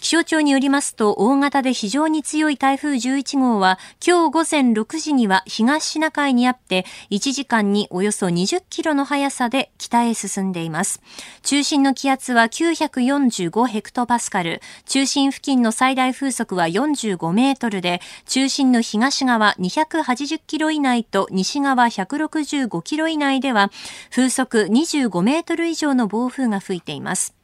[0.00, 11.02] 気象庁によりますと、大型で非常に強い台風11号は、今日午前6時には東シナ海にあって、1時間におよそ20キロの速さで北へ進んでいます。
[11.42, 23.72] 中心の気圧は945ヘクトパスカル、中心付近の最大風速は45メートルで、中心の東側280キロ以内と西側165キロ以内では、
[24.10, 27.37] 風速25メートル以上の暴風が吹いています。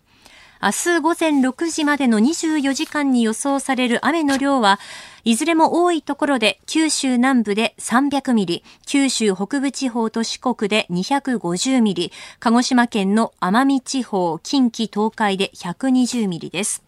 [0.65, 4.81] 明日午前6時までの24時間に予想される雨の量は、
[5.23, 16.83] いずれも多いところで九州南部で300ミリ、九州北部地方と四国で250ミリ、鹿児島県の奄美地方、近畿東海で120ミリです。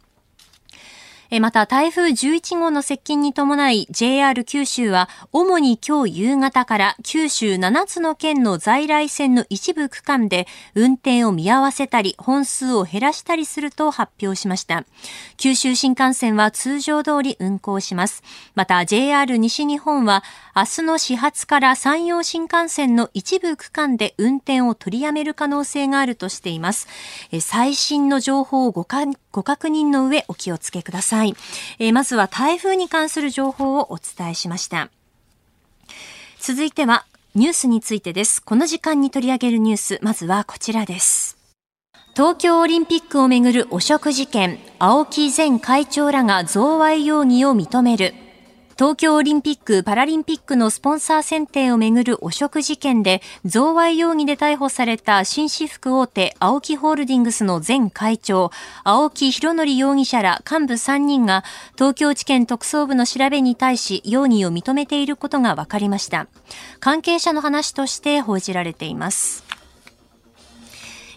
[1.41, 14.85] また台風11号の接近に伴い JR 九州は主に今日夕方から九州7つの県の在来線の一部区間で運転を見合わせたり本数を減らしたりすると発表しました。
[15.37, 18.23] 九州新幹線は通常通り運行します。
[18.55, 20.23] また JR 西日本は
[20.55, 26.89] 明日の始発から山陽新幹線の一部区間で運転を取りやめる可能性があるとしています。
[27.41, 31.07] 最新の情報をご確ご確認の上お気をつけください。
[31.07, 31.35] さい。
[31.79, 34.91] えー、まずは台風に関する情報をお伝えしました。
[36.39, 38.43] 続いてはニュースについてです。
[38.43, 41.37] この時間に取り上げるニュース、まずはこちらです。
[42.15, 48.15] 東京オリンピックをめぐる汚職事件、青木前会長らが贈賄容疑を認める。
[48.79, 58.51] 東京オリンピック・パラリンピックのスポンサー選定をめぐる汚職事件で、贈賄容疑で逮捕された紳士服大手、青木ホールディングスの前会長、
[58.85, 61.43] 青木博則容疑者ら幹部3人が、
[61.77, 66.27] 東京地検特捜部の調べに対し、容疑を認めていることが分かりました。
[66.79, 69.43] 関係者の話として報じられています。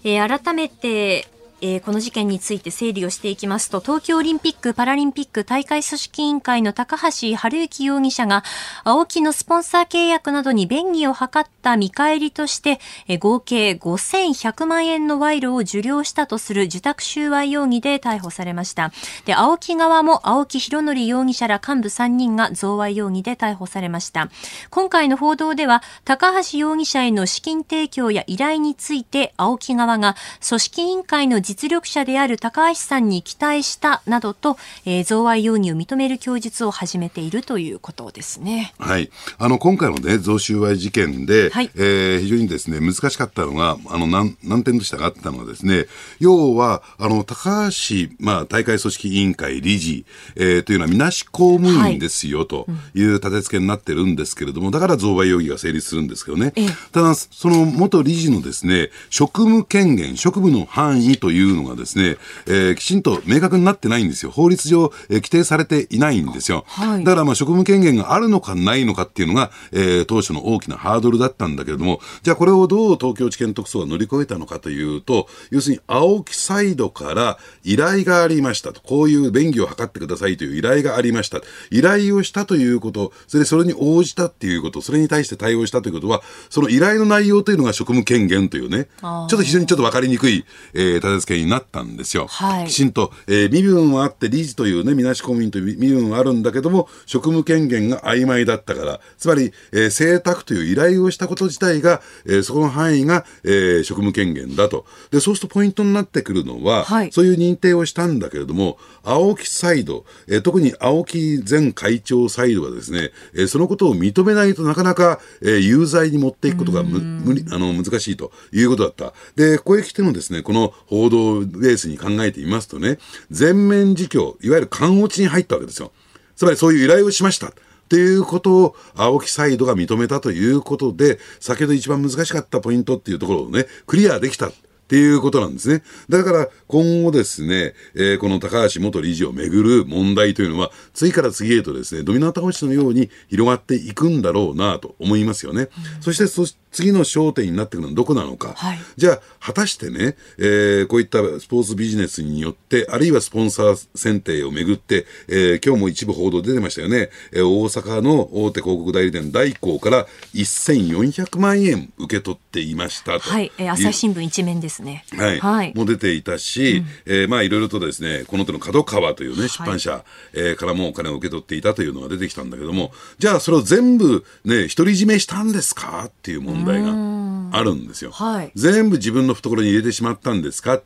[0.06, 1.28] え、改めて、
[1.62, 8.44] えー、この事件について整理をしていきますと、東京オリンピック・パラリンピック大会組織委員会の高橋治之容疑者が、
[8.84, 18.92] 青木のスポンサー契約などに便宜を図った見返りとして、えー、合計5100万円の賄賂を受領したとする受託収賄容疑で逮捕されました。
[19.26, 24.30] で、青木側も青木博則容疑者ら幹部3人が贈賄容疑で逮捕されました。
[24.70, 30.16] 今回の報道では、高橋容疑者への資金提供や依頼について、青木側が
[30.48, 38.76] 組織委員会の実力者である高橋さんに期待したなどと、えー、贈賄容疑を認める供述を始めているということですね。
[38.78, 39.10] はい。
[39.40, 45.88] あの、今回のね、贈収賄事件で、はい、えー、非常にですね、難しかったのが、あの、難、難点としてがあったのはですね、
[46.20, 56.54] 要は、あの、高橋、まあ、大会組織委員会理事、えー、というのは、みなし公務員ですよ、という立て付けになってるんですけれども、だから贈賄容疑が成立するんですけどね。
[56.92, 62.18] ただ、その元理事のですね、職務権限、職務の範囲というのがですね、
[62.48, 64.32] えー、きちんと明確になってないんですよ。
[64.32, 66.66] 法律上、えー、規定されていないんですよ。
[66.68, 81.40] はい、だからまあ職務権限があるのかないのかっていうのが、えー、当初の大きなハードルだったんだけれども、じゃあこれをどう東京地検特捜が乗り越えたのかというと、要するに青木サイドから依頼がありましたと、こういう便宜を図ってくださいという依頼がありました。
[81.72, 92.28] 依頼をしたということ、それでそれに応じたっていうこと、それに対して対応したということは、その依頼の内容というのが職務権限というね、ちょっと非常にちょっと分かりにくい、えー、立て付けになったんですよ。
[92.28, 104.86] はい、きちんと、えー、身分はあって、理事というね、みなし公務員という身分はあるんだけども、職務権限が曖昧だったから、つまり、えー、請託という依頼をしたこと自体が、えー、そこの範囲が、えー、職務権限だと。
[105.12, 119.14] で、そうするとポイントになってくるのは、はい、そういう認定をしたんだけれども、青木サイド、えー、特に青木前会長サイドはですね、えー、そのことを認めないとなかなか、えー、有罪に持っていくことが無理あの難しいということだった。
[119.36, 123.00] で、ここへ来てのですね、この報道ベースに考えていますとね、
[123.32, 125.92] 全面自供、いわゆる勘落ちに入ったわけですよ。
[126.36, 127.48] つまりそういう依頼をしました。
[127.48, 127.52] っ
[127.90, 134.52] ていうことを青木サイドが認めたということで、先ほど一番難しかったポイントっていうところをね、クリアできた。
[134.90, 135.84] っていうことなんですね。
[136.10, 145.70] だから今後ですね、えー、この高橋元理事をめぐる問題というのは、次から次へとですね、ドミノ倒しのように広がっていくんだろうなと思いますよね。
[145.98, 148.54] うん、そしてそ次の焦点になってくるのはどこなのか。
[148.56, 157.10] はい、じゃあ、果たしてね、えー、こういったスポーツビジネスによって、あるいはスポンサー選定をめぐって、えー、今日も一部報道出てましたよね。
[157.32, 163.30] えー、大阪の大手広告代理店大光から1400万円受け取っていましたと。
[163.30, 165.06] はい、えー、朝日新聞一面ですね。
[165.18, 165.40] はい。
[165.40, 176.06] はい、も出ていたし、うん、えー、まあいろいろとですね、この手の角川というね、出版社、はい、えー、からもお金を受け取っていたというのが出てきたんだけども、じゃあそれを全部ね、独り占めしたんですか？
[176.08, 178.12] っていう問題があるんですよ。
[178.12, 180.82] はい、全部自分の懐に入れてしまったんですか？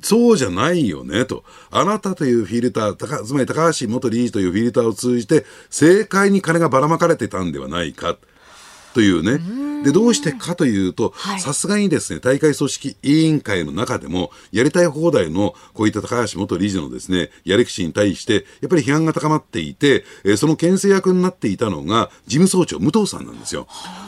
[0.00, 1.44] そうじゃないよねと。
[1.70, 8.16] あなたというフィルター、つまり高橋元理事というフィルターを通じて、正解に金がばらまかれてたんではないか。
[8.94, 9.73] というね。
[9.84, 23.66] で、どうしてかというと、さすがにですね、大会組織委員会の中でも、やりたい放題のこういった高橋元理事のですね、やり口に対して、やっぱり批判が高まっていて、えー、その牽制役になっていたのが、事務総長、武藤さんなんですよ。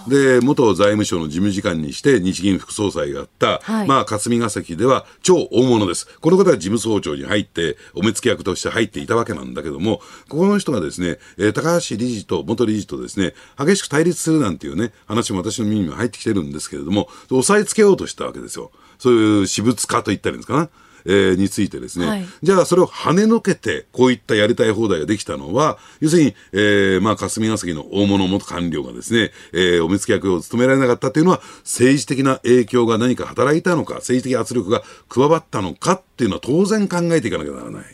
[0.08, 6.08] で、元財務省の事務次官にして、日銀副総裁があった、はい、まあ、霞が関では超大物です。
[6.20, 18.70] この方が事務総長に入って、お目付け役として入っていたわけなんだけども、ここの人がですね、えー、高橋理事と元理事とですね、激しく対立するなんていうね、話も私の耳にも入ってきてるんですけれども、押さえつけようとしたわけですよ。
[18.98, 20.68] そういう私物化と言ったらいいんですかな？
[21.08, 37.84] えー、についてですね、はい、じゃあそれを跳ねのけて、こういったやりたい放題ができたのは、要するに、えー、まあ、霞が関の大物元官僚がですね、えー、お目付け役を務められなかったというのは、政治的な影響が何か働いたのか、政治的圧力が加わったのかっていうのは当然考えていかなきゃならない。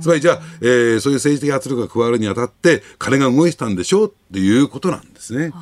[0.00, 5.52] つまりじゃあ、えー、そういう政治的圧力が加わるにあたって、金が動いてたんでしょうっていうことなんですね。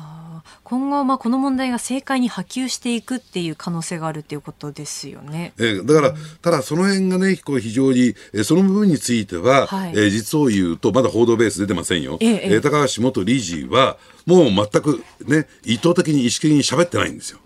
[0.67, 5.53] 今後、まあ、この問題が政界に波及していくっていう可能性があるっていうことですよね。
[5.57, 12.17] えー、だから、うん、ただその辺がね、こう非常に、えー、その部分については、はい、えー、実を言うと、まだ報道ベース出てませんよ。
[12.19, 13.95] えー、えー、高橋元理事は、
[14.25, 17.39] もう全くね、意図的に意識的に喋ってないんですよ。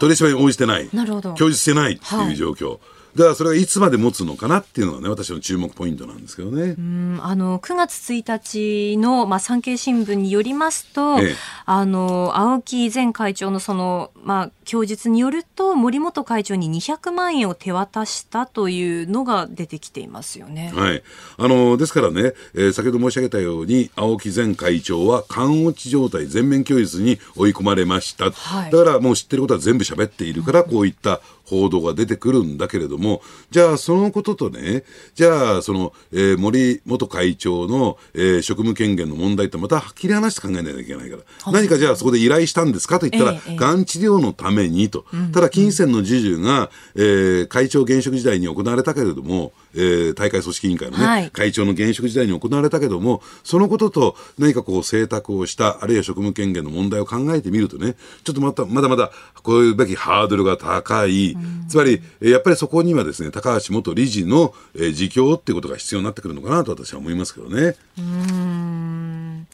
[0.00, 0.88] 取り締まりに応じてない。
[0.92, 1.34] なるほど。
[1.34, 2.70] 供述してないっていう状況。
[2.70, 2.78] はい
[3.14, 6.74] だからそれがいつまで持つのかなっていうのがね、私の注目ポイントなんですけどね。
[6.78, 11.34] うんあの9月1日の、まあ、産経新聞によりますと、ええ、
[11.66, 20.72] あの青木前会長のその、まあ、供述によると、森本会長に200万円を手渡したというのが出てきていますよね。
[20.74, 21.02] はい、
[21.36, 28.30] あのですからね、えー、先ほど申し上げたように、青木前会長は勘落ち状態、全面供述に追い込まれました。
[28.30, 31.20] はい、だからもう知ってることは全部喋っているから、こういった
[31.52, 34.84] 報道が出てくるんだけれども、じゃあそのこととね、
[35.14, 57.94] じゃあその、えー、森元会長の、えー、職務権限の問題ってまた切り離して考えないといけないから、何かじゃあそこで依頼したんですかと言ったら、えー、がん治療のためにと、ただ金銭の授受が、えー、会長現職時代に行われたけれども、えー、大会組織委員会のね、はい、会長の現職時代に行われたけども、そのことと何かこう請託をした、あるいは職務権限の問題を考えてみるとね、
[58.24, 59.10] ちょっとまた、まだまだ
[59.42, 61.36] こういうべきハードルが高い、
[61.68, 67.76] つまり、やっぱりそこにはですね、高橋元理事の、えー、自供っていうことが必要になってくるのかなと私は思いますけどね。
[67.98, 69.46] うん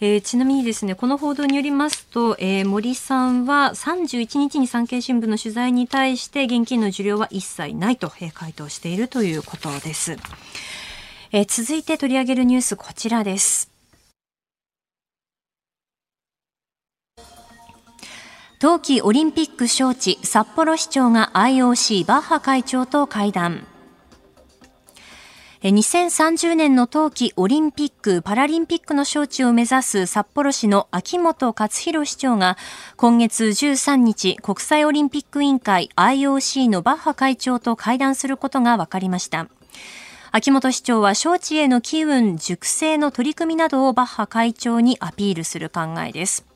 [0.00, 10.16] えー、ちなみにですね、この報道によりますと、えー、森さんは31日に産経新聞の取材に対して現金の受領は一切ないと、えー、回答しているということです。
[11.30, 13.71] えー、続いて取り上げるニュースこちらです。
[18.62, 23.66] 冬季オリンピック招致札幌市長が IOC バッハ会長と会談。
[25.62, 32.56] 2030年の冬季オリンピック・パラリンピックの招致を目指す札幌市の秋元克弘市長が
[32.96, 39.48] 今月13日国際オリンピック委員会 IOC のバッハ会長と会談することが分かりました。
[40.30, 46.51] 秋元市長は招致への機運熟成の取り組みなどをバッハ会長にアピールする考えです。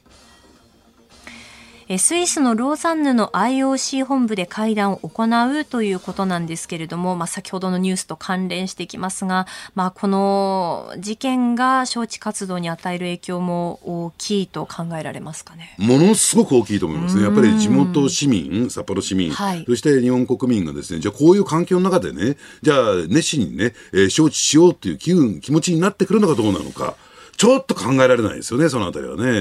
[1.99, 5.25] スイスのローザンヌの IOC 本部で会談を行
[5.61, 15.77] うということなんですけれども、まあ、先ほどのニュースと関連してきますが、まあ、この事件が招致活動に与える影響も大きいと考えられますかね？
[15.79, 17.23] ものすごく大きいと思いますね。
[17.23, 22.79] やっぱり地元市民、札幌市民、はい、そして日本国民がですね、じゃあこういう環境の中でね、じゃあ
[23.09, 26.97] 熱心にね、えー、招致しようっていう機運、気持ちになってくるのかどうなのか、
[27.37, 29.23] ちょっと考えられないですよね、そのあたりはね。
[29.23, 29.37] う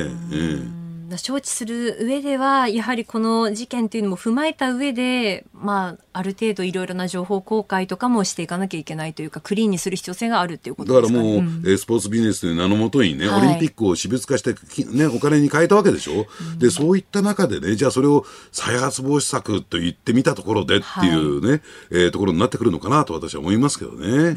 [0.81, 0.84] ん
[1.17, 14.53] 承知する上ではやはりこの事件というのも踏まえた上で、まあ、ある程度いろいろな情報公開とかもしていかなきゃいけないというかクリーンにする必要性があるっていうことね、だからもう、うん、スポーツビジネスという名のもとにね、はい、オリンピックを私物化して、
[14.93, 24.35] ね、お金に変えたわけでしょ、うん、でそういった中でねじゃあそれを再発防止策と言ってみたところでっていうね、はい、えー、ところになってくるのかなと私は思いますけどね。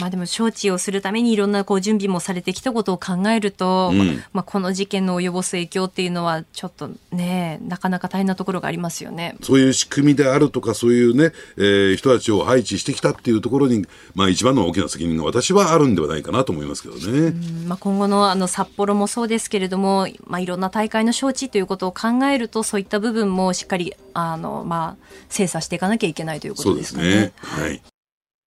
[0.00, 17.32] まあ、でも招致をするためにいろんなこう準備もされてきたことを考えると、うん、まあ、この事件の及ぼす影響っていうのはちょっとねなかなか大変なところがありますよねそういう仕組みであるとかそういうね、えー、人たちを配置してきたっていうところに、まあ、一番の大きな責任が私はあるんではないかなと思いますけどね、
[17.66, 27.02] まあ、今後のあの札幌もそうですけれども、まあ、いろんな大会の招致ということを考えるとそういった部分もしっかりあの、まあ、精査していかなきゃいけないということですね。
[27.02, 27.82] ねはい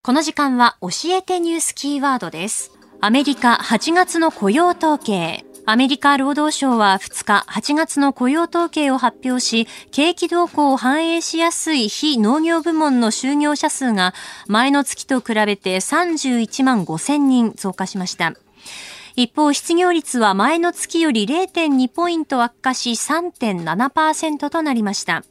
[0.02, 2.72] この時間は教えてニュースキーワードです。
[3.02, 5.46] アメリカ8月の雇用統計。
[5.72, 14.16] アメリカ労働省は2日8月の雇用統計を発表し、景気動向を反映しやすい非農業部門の就業者数が
[14.48, 18.34] 前の月と比べて31万5000人増加しました。
[19.16, 25.24] 一方、失業率は前の月より0.2ポイント悪化し3.7%となりました。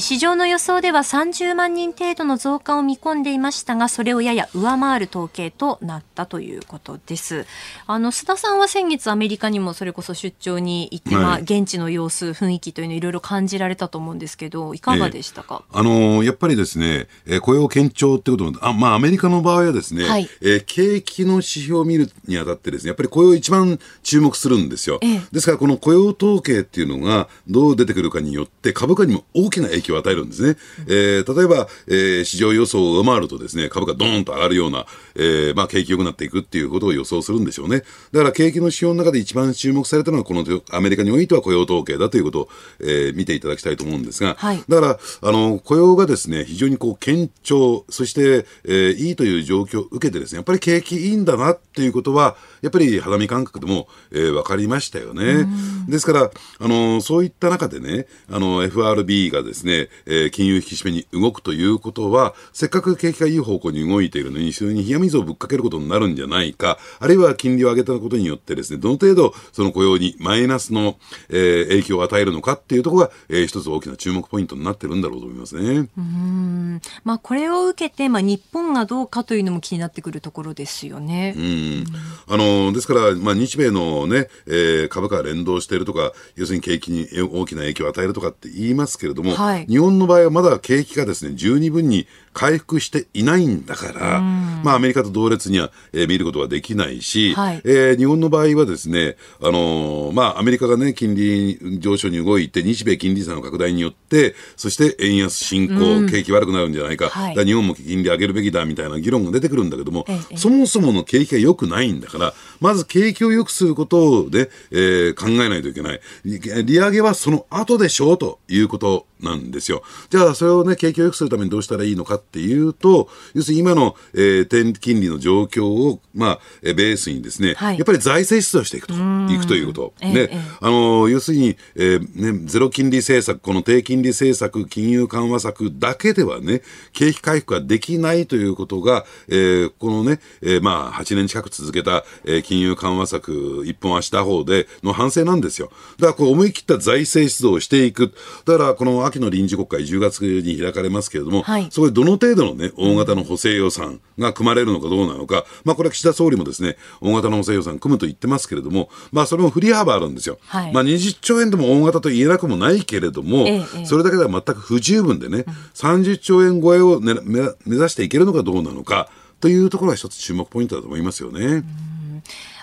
[0.00, 7.46] 市場の予想では30万人程度の増加を見込んでいましたが、それをやや上回る統計となったということです。
[7.86, 24.98] あの、須田さんは先月アメリカにもそれこそ出張に行って、はい、まあ、現地の様子、雰囲気というのをいろいろ感じられたと思うんですけど、いかがでしたか、えー、あのー、やっぱりですね、えー、雇用堅調ってことあ、まあ、アメリカの場合はですね、はい、えー、景気の指標を見るにあたってですね、やっぱり雇用一番注目するんですよ。
[25.02, 30.56] えー、ですから、この雇用統計っていうのがどう出てくるかによって、株価にも大きな影響を与えるんですね。
[30.86, 37.82] えー、例えば、えー、市場予想を上回るとですね、株価ドーンと上がるような、えー、まあ、景気良くなっていくっていうことを予想するんでしょうね。
[38.12, 42.48] だから景気の指標の中で一番注目されたのは、このアメリカにおいては雇用統計だということを、
[42.80, 55.46] えー、見ていただきたいと思うんですが、はい、だから、あの、雇用がですね、非常にこう、堅調、そして、えー、いいという状況を受けてですね、やっぱり景気いいんだなっていうことは、やっぱり肌見感覚でも、えー、分かりましたよね。
[55.86, 70.96] ですから、あの、そういった中でね、あの、FRB がですね、えー、金融引き締めに動くということは、せっかく景気がいい方向に動いているのに、それに冷や水をぶっかけることになるんじゃないか、あるいは金利を上げたことによってですね、どの程度その雇用にマイナスの、
[71.28, 75.86] えー、影響を与えるのかっていうところが、えー、一つ大きな注目ポイントになってるんだろうと思いますね。
[75.98, 76.80] うん。
[77.04, 81.34] まあ、これを受けて、まあ、日本がどうかというのも気になってくるところですよね。
[81.36, 81.84] うん。
[82.28, 116.00] あの、ですから、まあ、日米のね、えー、株価が連動しているとか、要するに景気に大きな影響を与えるとかって言いますけれども、はい、日本の場合はまだ景気がですね、十二分に回復していないんだから、まあ、アメリカと同列には、えー、見ることはできないし、はい、えー、日本の場合はですね、あのー、まあ、アメリカがね、金利上昇に動いて、日米金利差の拡大によって、そして円安進行、景気悪くなるんじゃないか、はい、か日本も金利上げるべきだみたいな議論が出てくるんだけども、ええ、そもそもの景気が良くないんだから、まず景気を良くすることで、えー、考えないといけない。
[116.24, 116.40] 利
[116.78, 119.82] 上げはその後でしょうということなんですよ。
[120.10, 129.94] じゃあ、それをね、景気を良くするためにどうしたらいいのかっていうと、要するに今の、えー、低金利の状況を、まあ、えー、ベースにですね、はい、やっぱり財政出動していくと、いくということ。
[130.00, 136.62] ね、えあの、要するに、えー、ね、ゼロ金利政策、この低金利政策、金融緩和策だけではね、
[136.92, 145.70] 景気回復ができないということが、えー、このね、えー、まあ、8年近く続けた、えー、金融緩和策一本足打法での反省なんですよ。
[145.98, 148.12] だから、こう思い切った財政出動をしていく。
[148.44, 160.38] だから、この秋の臨時国会10月に開かれますけれども、はい、そこでどの程度のね、大型の補正予算が組まれるのかどうなのか、まあこれは岸田総理もですね、大型の補正予算組むと言ってますけれども、まあそれも振り幅あるんですよ。
[160.46, 169.08] はい、まあ20兆円でも大型と言えなくもないけれども、ええ、それだけでは全く不十分でね、うん、30兆円超えを、ね、目指していけるのかどうなのか、
[169.40, 171.64] というところが一つ注目ポイントだと思いますよね。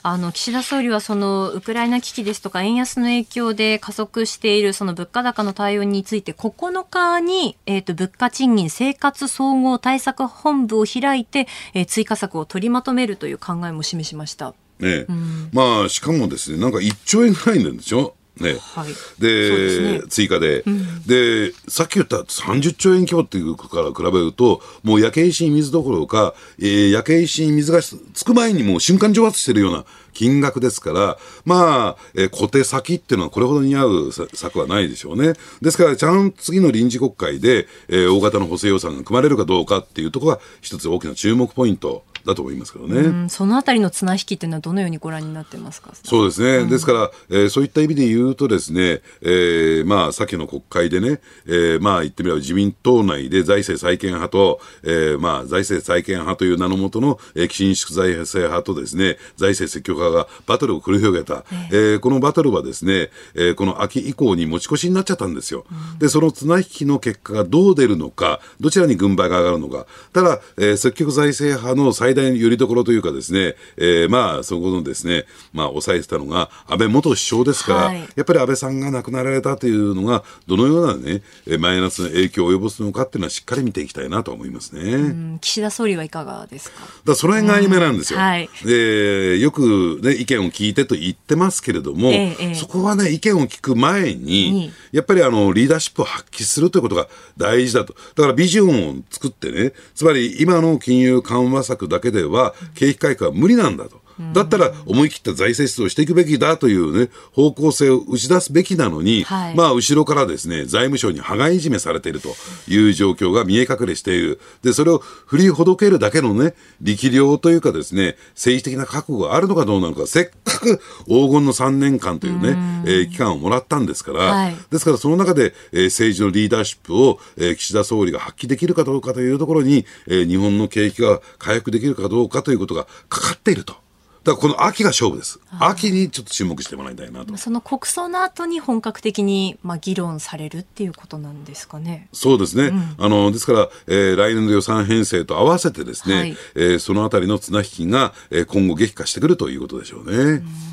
[0.04, 14.54] あの岸田総理はそのウクライナ危機ですとか円安の影響で加速しているその物価高の対応について9日に、えーと、物価賃金生活総合対策本部を開いて、えー、追加策を取りまとめるという考えも示しました。
[14.80, 18.56] ね、うん、まあしかもですねなんか1兆円ぐらいなんでしょね。
[18.60, 35.34] はい、で、ね、追加で、うん、で、さっき言った30兆円規模っていうから比べると、もう焼け石に水どころか、えー、焼け石に水がつく前にもう瞬間蒸発してるような金額ですから、まあ、えー、小手先っていうのはこれほど似合う策はないでしょうね。
[35.62, 43.30] ですから、ちゃん次の臨時国会で、えー、大型の補正予算が組まれるかどうかっていうところが一つ大きな注目ポイントだと思いますけどね。
[43.30, 45.92] そのあたりの綱引きっていうのはどのようにご覧になってますか？
[46.04, 46.58] そうですね。
[46.58, 61.44] うん、ですから、えー、そういった意味で言うとですね、えー、まあ、先の国会でね、えー、まあ、言ってみれば自民党内で財政再建派と、えー、まあ、財政再建派という名のもとの、えー、緊縮財政派とですね、財政積極派がバトルを繰り広げた。
[61.52, 65.66] えー、えー、このバトルはですね、えー、この秋以降に持ち越しになっちゃったんですよ。
[65.94, 69.86] うん、で、その綱引きの結果がどう出るのか、どちらに軍配が上がるのか。
[70.14, 81.22] ただ、えー、積極財政派の最大のよりどころというかですね、えー、まあ、そこのですね、まあ、抑えてたのが安倍元首相ですから、はい、やっぱり安倍さんが亡くなられたというのが、どのようなね、
[81.60, 85.38] マイナスの影響を及ぼすのかっていうのはしっかり見ていきたいなと思いますね。
[85.42, 86.78] 岸田総理はいかがですか？
[87.06, 88.20] だその辺が曖昧なんですよ。
[88.20, 97.94] はい、で、よくね、意見を聞いてと言ってますけれども、ええ、そこはね、意見を聞く前に、やっぱりあの、リーダーシップを発揮するということが大事だと。
[98.16, 104.01] だからビジョンを作ってね、つまり今の金融緩和策だけでは景気改革は無理なんだと。
[104.34, 112.30] だったら思い切った財政出動していくべきだというね、方向性を打ち出すべきなのに、はい、まあ、後ろからですね、財務省に羽交い締めされていると
[112.68, 114.40] いう状況が見え隠れしている。
[114.64, 133.76] で、それを振りほどけるだけのね、力量というかですね、政治的な覚悟があるのかどうなのか、せっかく黄金の3年間というね、うえー、期間をもらったんですから、はい、ですからその中で、えー、政治のリーダーシップを、えー、岸田総理が発揮できるかどうかというところに、えー、日本の景気が回復できるかどうかということがかかっていると。
[134.24, 135.40] だからこの秋が勝負です。
[135.60, 137.36] 秋にちょっと注目してもらいたいなと。
[137.38, 142.08] その国葬の後に本格的にまあ議論されるっていうことなんですかね。
[142.14, 142.68] そうですね。
[142.68, 150.18] うん、あのですから、えー、来年の予算編成と合わせてですね、はい、えー、そのあたりの綱引きが、えー、今後激化してくるということでしょうね。
[150.18, 150.71] うん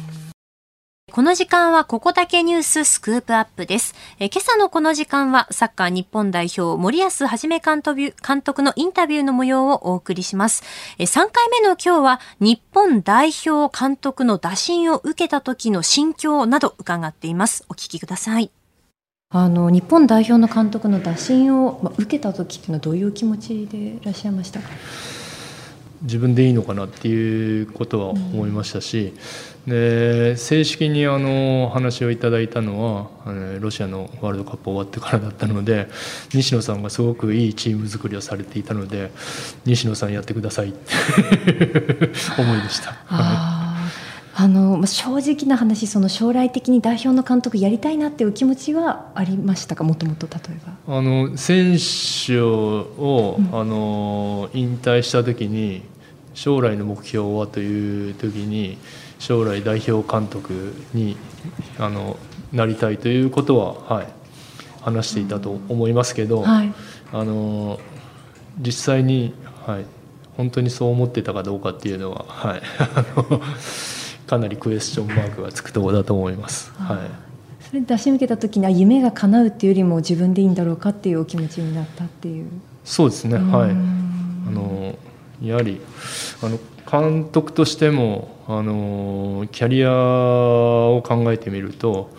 [1.10, 3.94] この時間はここだけニューススクープアップです。
[4.20, 7.82] え今朝のこの時間はサッカー日本代表森保一監
[8.42, 10.62] 督のインタビューの模様をお送りします。
[10.98, 17.64] え3回目の今日は日本代表監督の打診を受けた時の心境など伺っています。
[17.70, 18.50] お聞きください。
[19.30, 24.68] あの日本代表の監督の打診を、ま、受けた時っていうのはどういう気持ちでいらっしゃいましたか？
[26.02, 29.14] 自分でいいのかなっていうことは思いましたし、
[29.66, 35.88] で正式にあの話をいただいたのはあのロシアのワールドカップ終わってからだったので
[36.32, 39.10] 西野さんがすごくいいチーム作りをされていたので
[39.66, 40.92] 西野さんやってくださいって
[42.40, 42.96] 思いでした。
[43.04, 43.57] はい
[44.40, 49.82] あの正直な話その将来的に代表の監督やりたいなっていう気持ちはありましたか？
[49.82, 50.96] もともと例えば。
[50.96, 55.82] あの選手を、うん、あの引退した時に
[56.34, 58.78] 将来の目標はという時に
[59.18, 61.16] 将来代表監督に
[61.76, 62.16] あの
[62.52, 64.08] なりたいということは、はい、
[64.82, 66.72] 話していたと思いますけど、はい、
[67.12, 67.80] あの
[68.60, 69.34] 実際に、
[69.66, 69.84] はい、
[70.36, 72.62] 本当にそう思ってたかどうかっていうのは、はい、
[74.28, 76.70] かなりクエスチョンマークがつくところだと思います。
[76.74, 76.98] はい。
[77.64, 82.46] それ出し抜けた時には夢が叶うっていうよりも自分でいいんだろうかっていうお気持ちになったっていう。
[82.84, 83.36] そうですね。
[83.36, 83.70] はい。
[83.70, 84.94] あの
[85.42, 85.80] やはり
[86.42, 86.58] あの
[86.90, 92.10] 監督としてもあのキャリアを考えてみると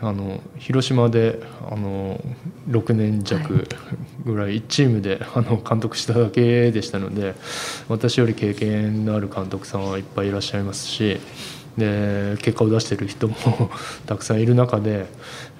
[0.00, 1.40] あの広島で
[1.70, 2.20] あの
[2.68, 3.66] 6年弱
[4.24, 7.34] ぐらい1チームであの監督しただけでしたので
[7.88, 11.20] 私より経験のある監督さんはいっぱいいらっしゃいますし
[11.76, 13.34] で結果を出している人も
[14.06, 15.06] たくさんいる中で、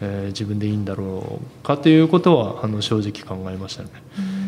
[0.01, 3.89] えー、自分でいいんだろうかということはあの正直考えましたね。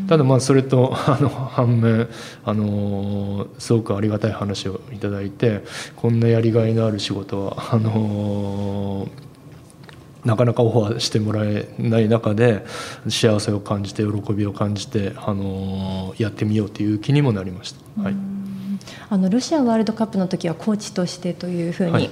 [0.08, 2.08] ただまあそれと あの反面
[2.44, 5.64] あのすごくありがたい話をいただいて
[5.96, 9.08] こんなやりがいのある仕事はあの
[10.26, 12.64] なかなかオファーしてもらえない中で
[13.08, 18.02] 幸せを感じて喜びを感じて、あのやってみようという気にもなりました。
[18.02, 18.16] はい、
[19.08, 22.10] あのロシアワールドカップの時はコーチとしてというふうに、はい、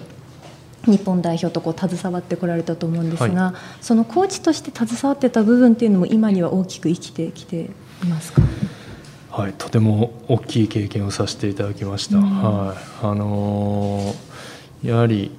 [0.84, 7.70] 日本代表とこう携わってこられたと思うんですが、はい、そのコーチとして携わってた部分っていうのも今には大きく生きてきて
[8.02, 8.42] いますか？
[9.30, 12.18] はい、とても大きい経験をさせていただきました。
[12.18, 15.30] うん、はい、あのー、やはり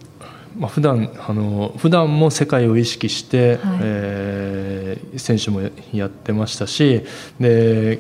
[0.57, 5.59] まあ、普段あの普段も世界を意識して、はい、えー、選手も
[5.91, 7.03] やってましたし
[7.41, 7.99] で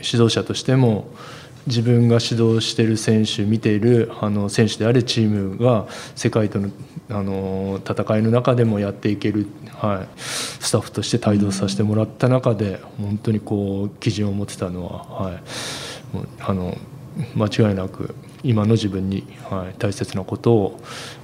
[0.00, 1.08] 指導者としても
[1.66, 6.70] 自分が指導している選手見ているあの選手であるチームが世界との
[7.08, 15.42] あの戦いの中でもやっていける、はい、スタッフとして帯同させてもらった中で本当にこう基準を持ってたのは、はい、
[16.40, 16.76] あの
[17.36, 20.80] 間違いなく今の自分に、はい、大切なことを、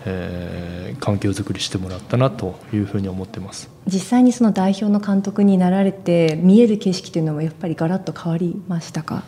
[0.07, 3.69] えー、環境づくりしてもらったなというふうに思ってます。
[3.87, 9.25] 実際にその代表の監督になられて見える景色というのもやっぱりガラッと変わりましたか？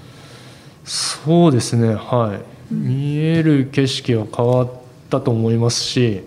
[0.84, 2.38] そうですねは
[2.70, 4.70] い、見える景色は変わっ
[5.10, 6.22] たと思いますし、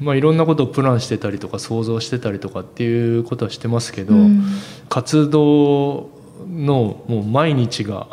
[0.00, 4.44] まあ、いろんなことをプランしてたりとか想像してたりとかっていうことはしてますけど、うん、
[4.88, 6.10] 活動
[6.48, 8.08] のもう毎日が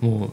[0.00, 0.30] もう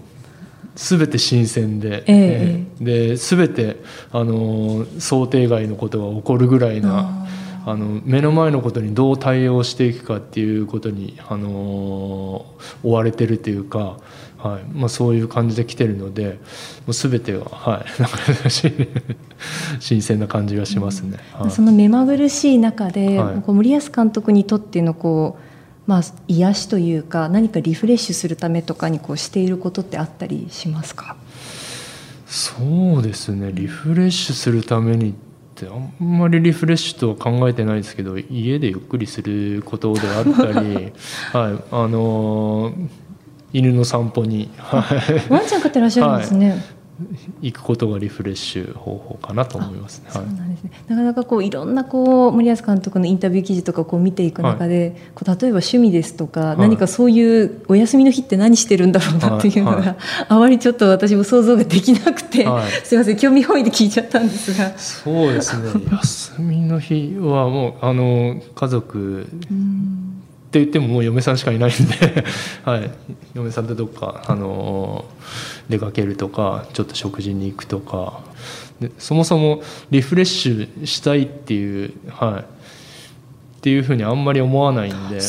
[0.76, 3.78] 全て新鮮で,、えー、で全て
[4.12, 7.28] あの想定外のことが起こるぐらいな
[7.66, 12.45] あの目の前のことにどう対応していくかっていうことにあの
[12.84, 13.99] 追われてるというか、
[14.42, 14.64] はい。
[14.74, 16.39] まあ、そういう感じで来てるので
[16.88, 18.18] もう全てが、はい、 なんか
[19.80, 21.18] 新鮮な感じがしますね。
[21.34, 25.52] はい、その目まぐるしい中で、はい、森保監督にとってのこう
[25.88, 31.16] まあ、癒しというか何かリフレッシュするためとかにこうしていることってあったりしますか？
[32.28, 33.52] そうですね。
[33.52, 35.14] リフレッシュするためにっ
[35.56, 40.94] てあんまりリフレッシュとは考えてないですけど家でゆっくりすることであったり、
[41.34, 42.74] はい、あの
[43.54, 44.49] 犬の散歩に、
[45.30, 46.60] ワンちゃん飼ってらっしゃるんですね、はい
[47.41, 50.10] 行くことがリフレッシュ方法かなと思いますね。
[50.12, 50.72] そうなんですね。
[50.88, 59.95] なかなかこういろんなこう森保監督のインタビュー記事とかこう見ていく中で、はい、こう例えば趣味ですとか、はい、何かそういうお休みの日って何してるんだろうなっていうのが、はい、
[60.28, 62.45] あまりちょっと私も想像ができなくて、
[62.84, 64.78] すみません興味本位で聞いちゃったんですが。
[64.78, 65.72] そうですね。
[65.91, 69.28] 休みの日はもうあの家族。
[70.52, 72.26] って言ってももう嫁さんしかいないんで
[72.66, 72.91] はい、
[73.34, 75.06] 嫁さんとどっか、あの
[75.70, 78.20] 出かけるとかちょっと食事に行くとか。
[78.82, 82.43] でそもそもリフレッシュしたいっていう、はい、っ
[83.62, 85.20] ていうふうにあんまり思わないんで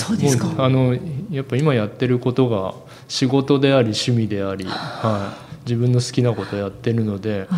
[0.56, 0.96] あの
[1.30, 2.74] やっぱ今やってることが
[3.08, 7.48] 仕事であり趣味であり、はい、自分の好きなことやってるので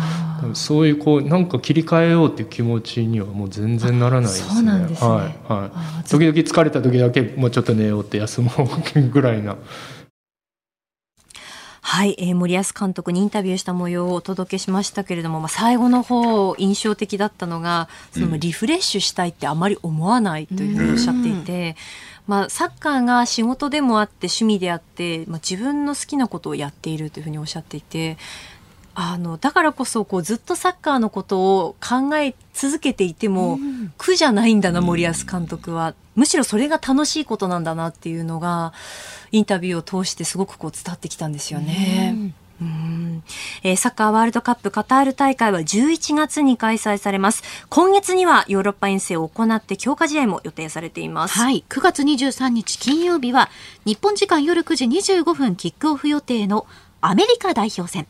[0.53, 4.71] そういうこうなんか切り替えようっていう気持ちにはもう全然ならないですね。
[4.71, 5.71] はいは
[6.05, 9.55] い、時々疲れた時だけもうちょっと寝ようって休もうぐらいな。
[11.87, 21.75] はい、えー、森保監督にインタビューした模様をお届けしましたけれども、まあ、最後の方印象的だったのがそのリフレッシュしたいってあまり思わないというふうにおっしゃっていて、
[22.27, 28.17] まあ、サッカーが仕事でもあって趣味であって、まあ、自分の好きなことをやっているというふうにおっしゃっていて
[28.95, 33.59] あのだからこそこうずっとサッカーのことを考え続けていても、
[33.97, 38.71] 苦じゃないんだな森保監督は、むしろそれが楽しいことなんだなっていうのが
[39.33, 42.33] インタビューを通してすごくこう伝わってきたんですよね。
[42.61, 43.23] うん
[43.63, 47.43] えー、サッカーワールドカップカタール大会は11月に開催されます。
[47.69, 51.37] 今月にはヨーロッパ遠征を行って強化試合も予定されています。
[51.37, 51.65] はい。
[51.67, 53.49] 9月23日金曜日は
[53.85, 56.65] 日本時間夜9時25分キックオフ予定の
[57.01, 58.07] アメリカ代表戦。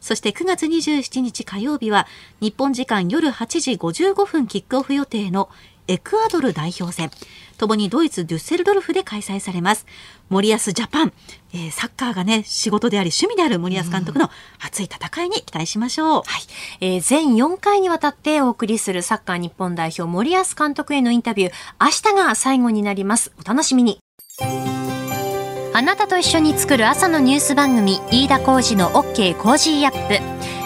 [0.00, 2.08] そして9月27日火曜日は
[2.40, 5.48] 日本時間夜8時55分キックオフ予定の
[5.88, 7.10] エクアドル代表戦。
[7.58, 9.86] ともにドイツ・デュッセルドルフで開催されます。
[10.30, 11.12] 森保ジャパン、
[11.52, 16.22] えー、サッカーがね、仕事であり趣味である森保監督の熱い戦いに期待しましょう。
[16.24, 16.42] はい。
[16.80, 23.32] えー、全4回にわたってお送りするサッカー日本代表森保監督へのインタビュー、明日が最後になります。
[23.38, 24.00] お楽しみに。
[25.74, 30.41] あなたと一緒に作る朝のニュース番組、飯田浩司の OK Cozy Up。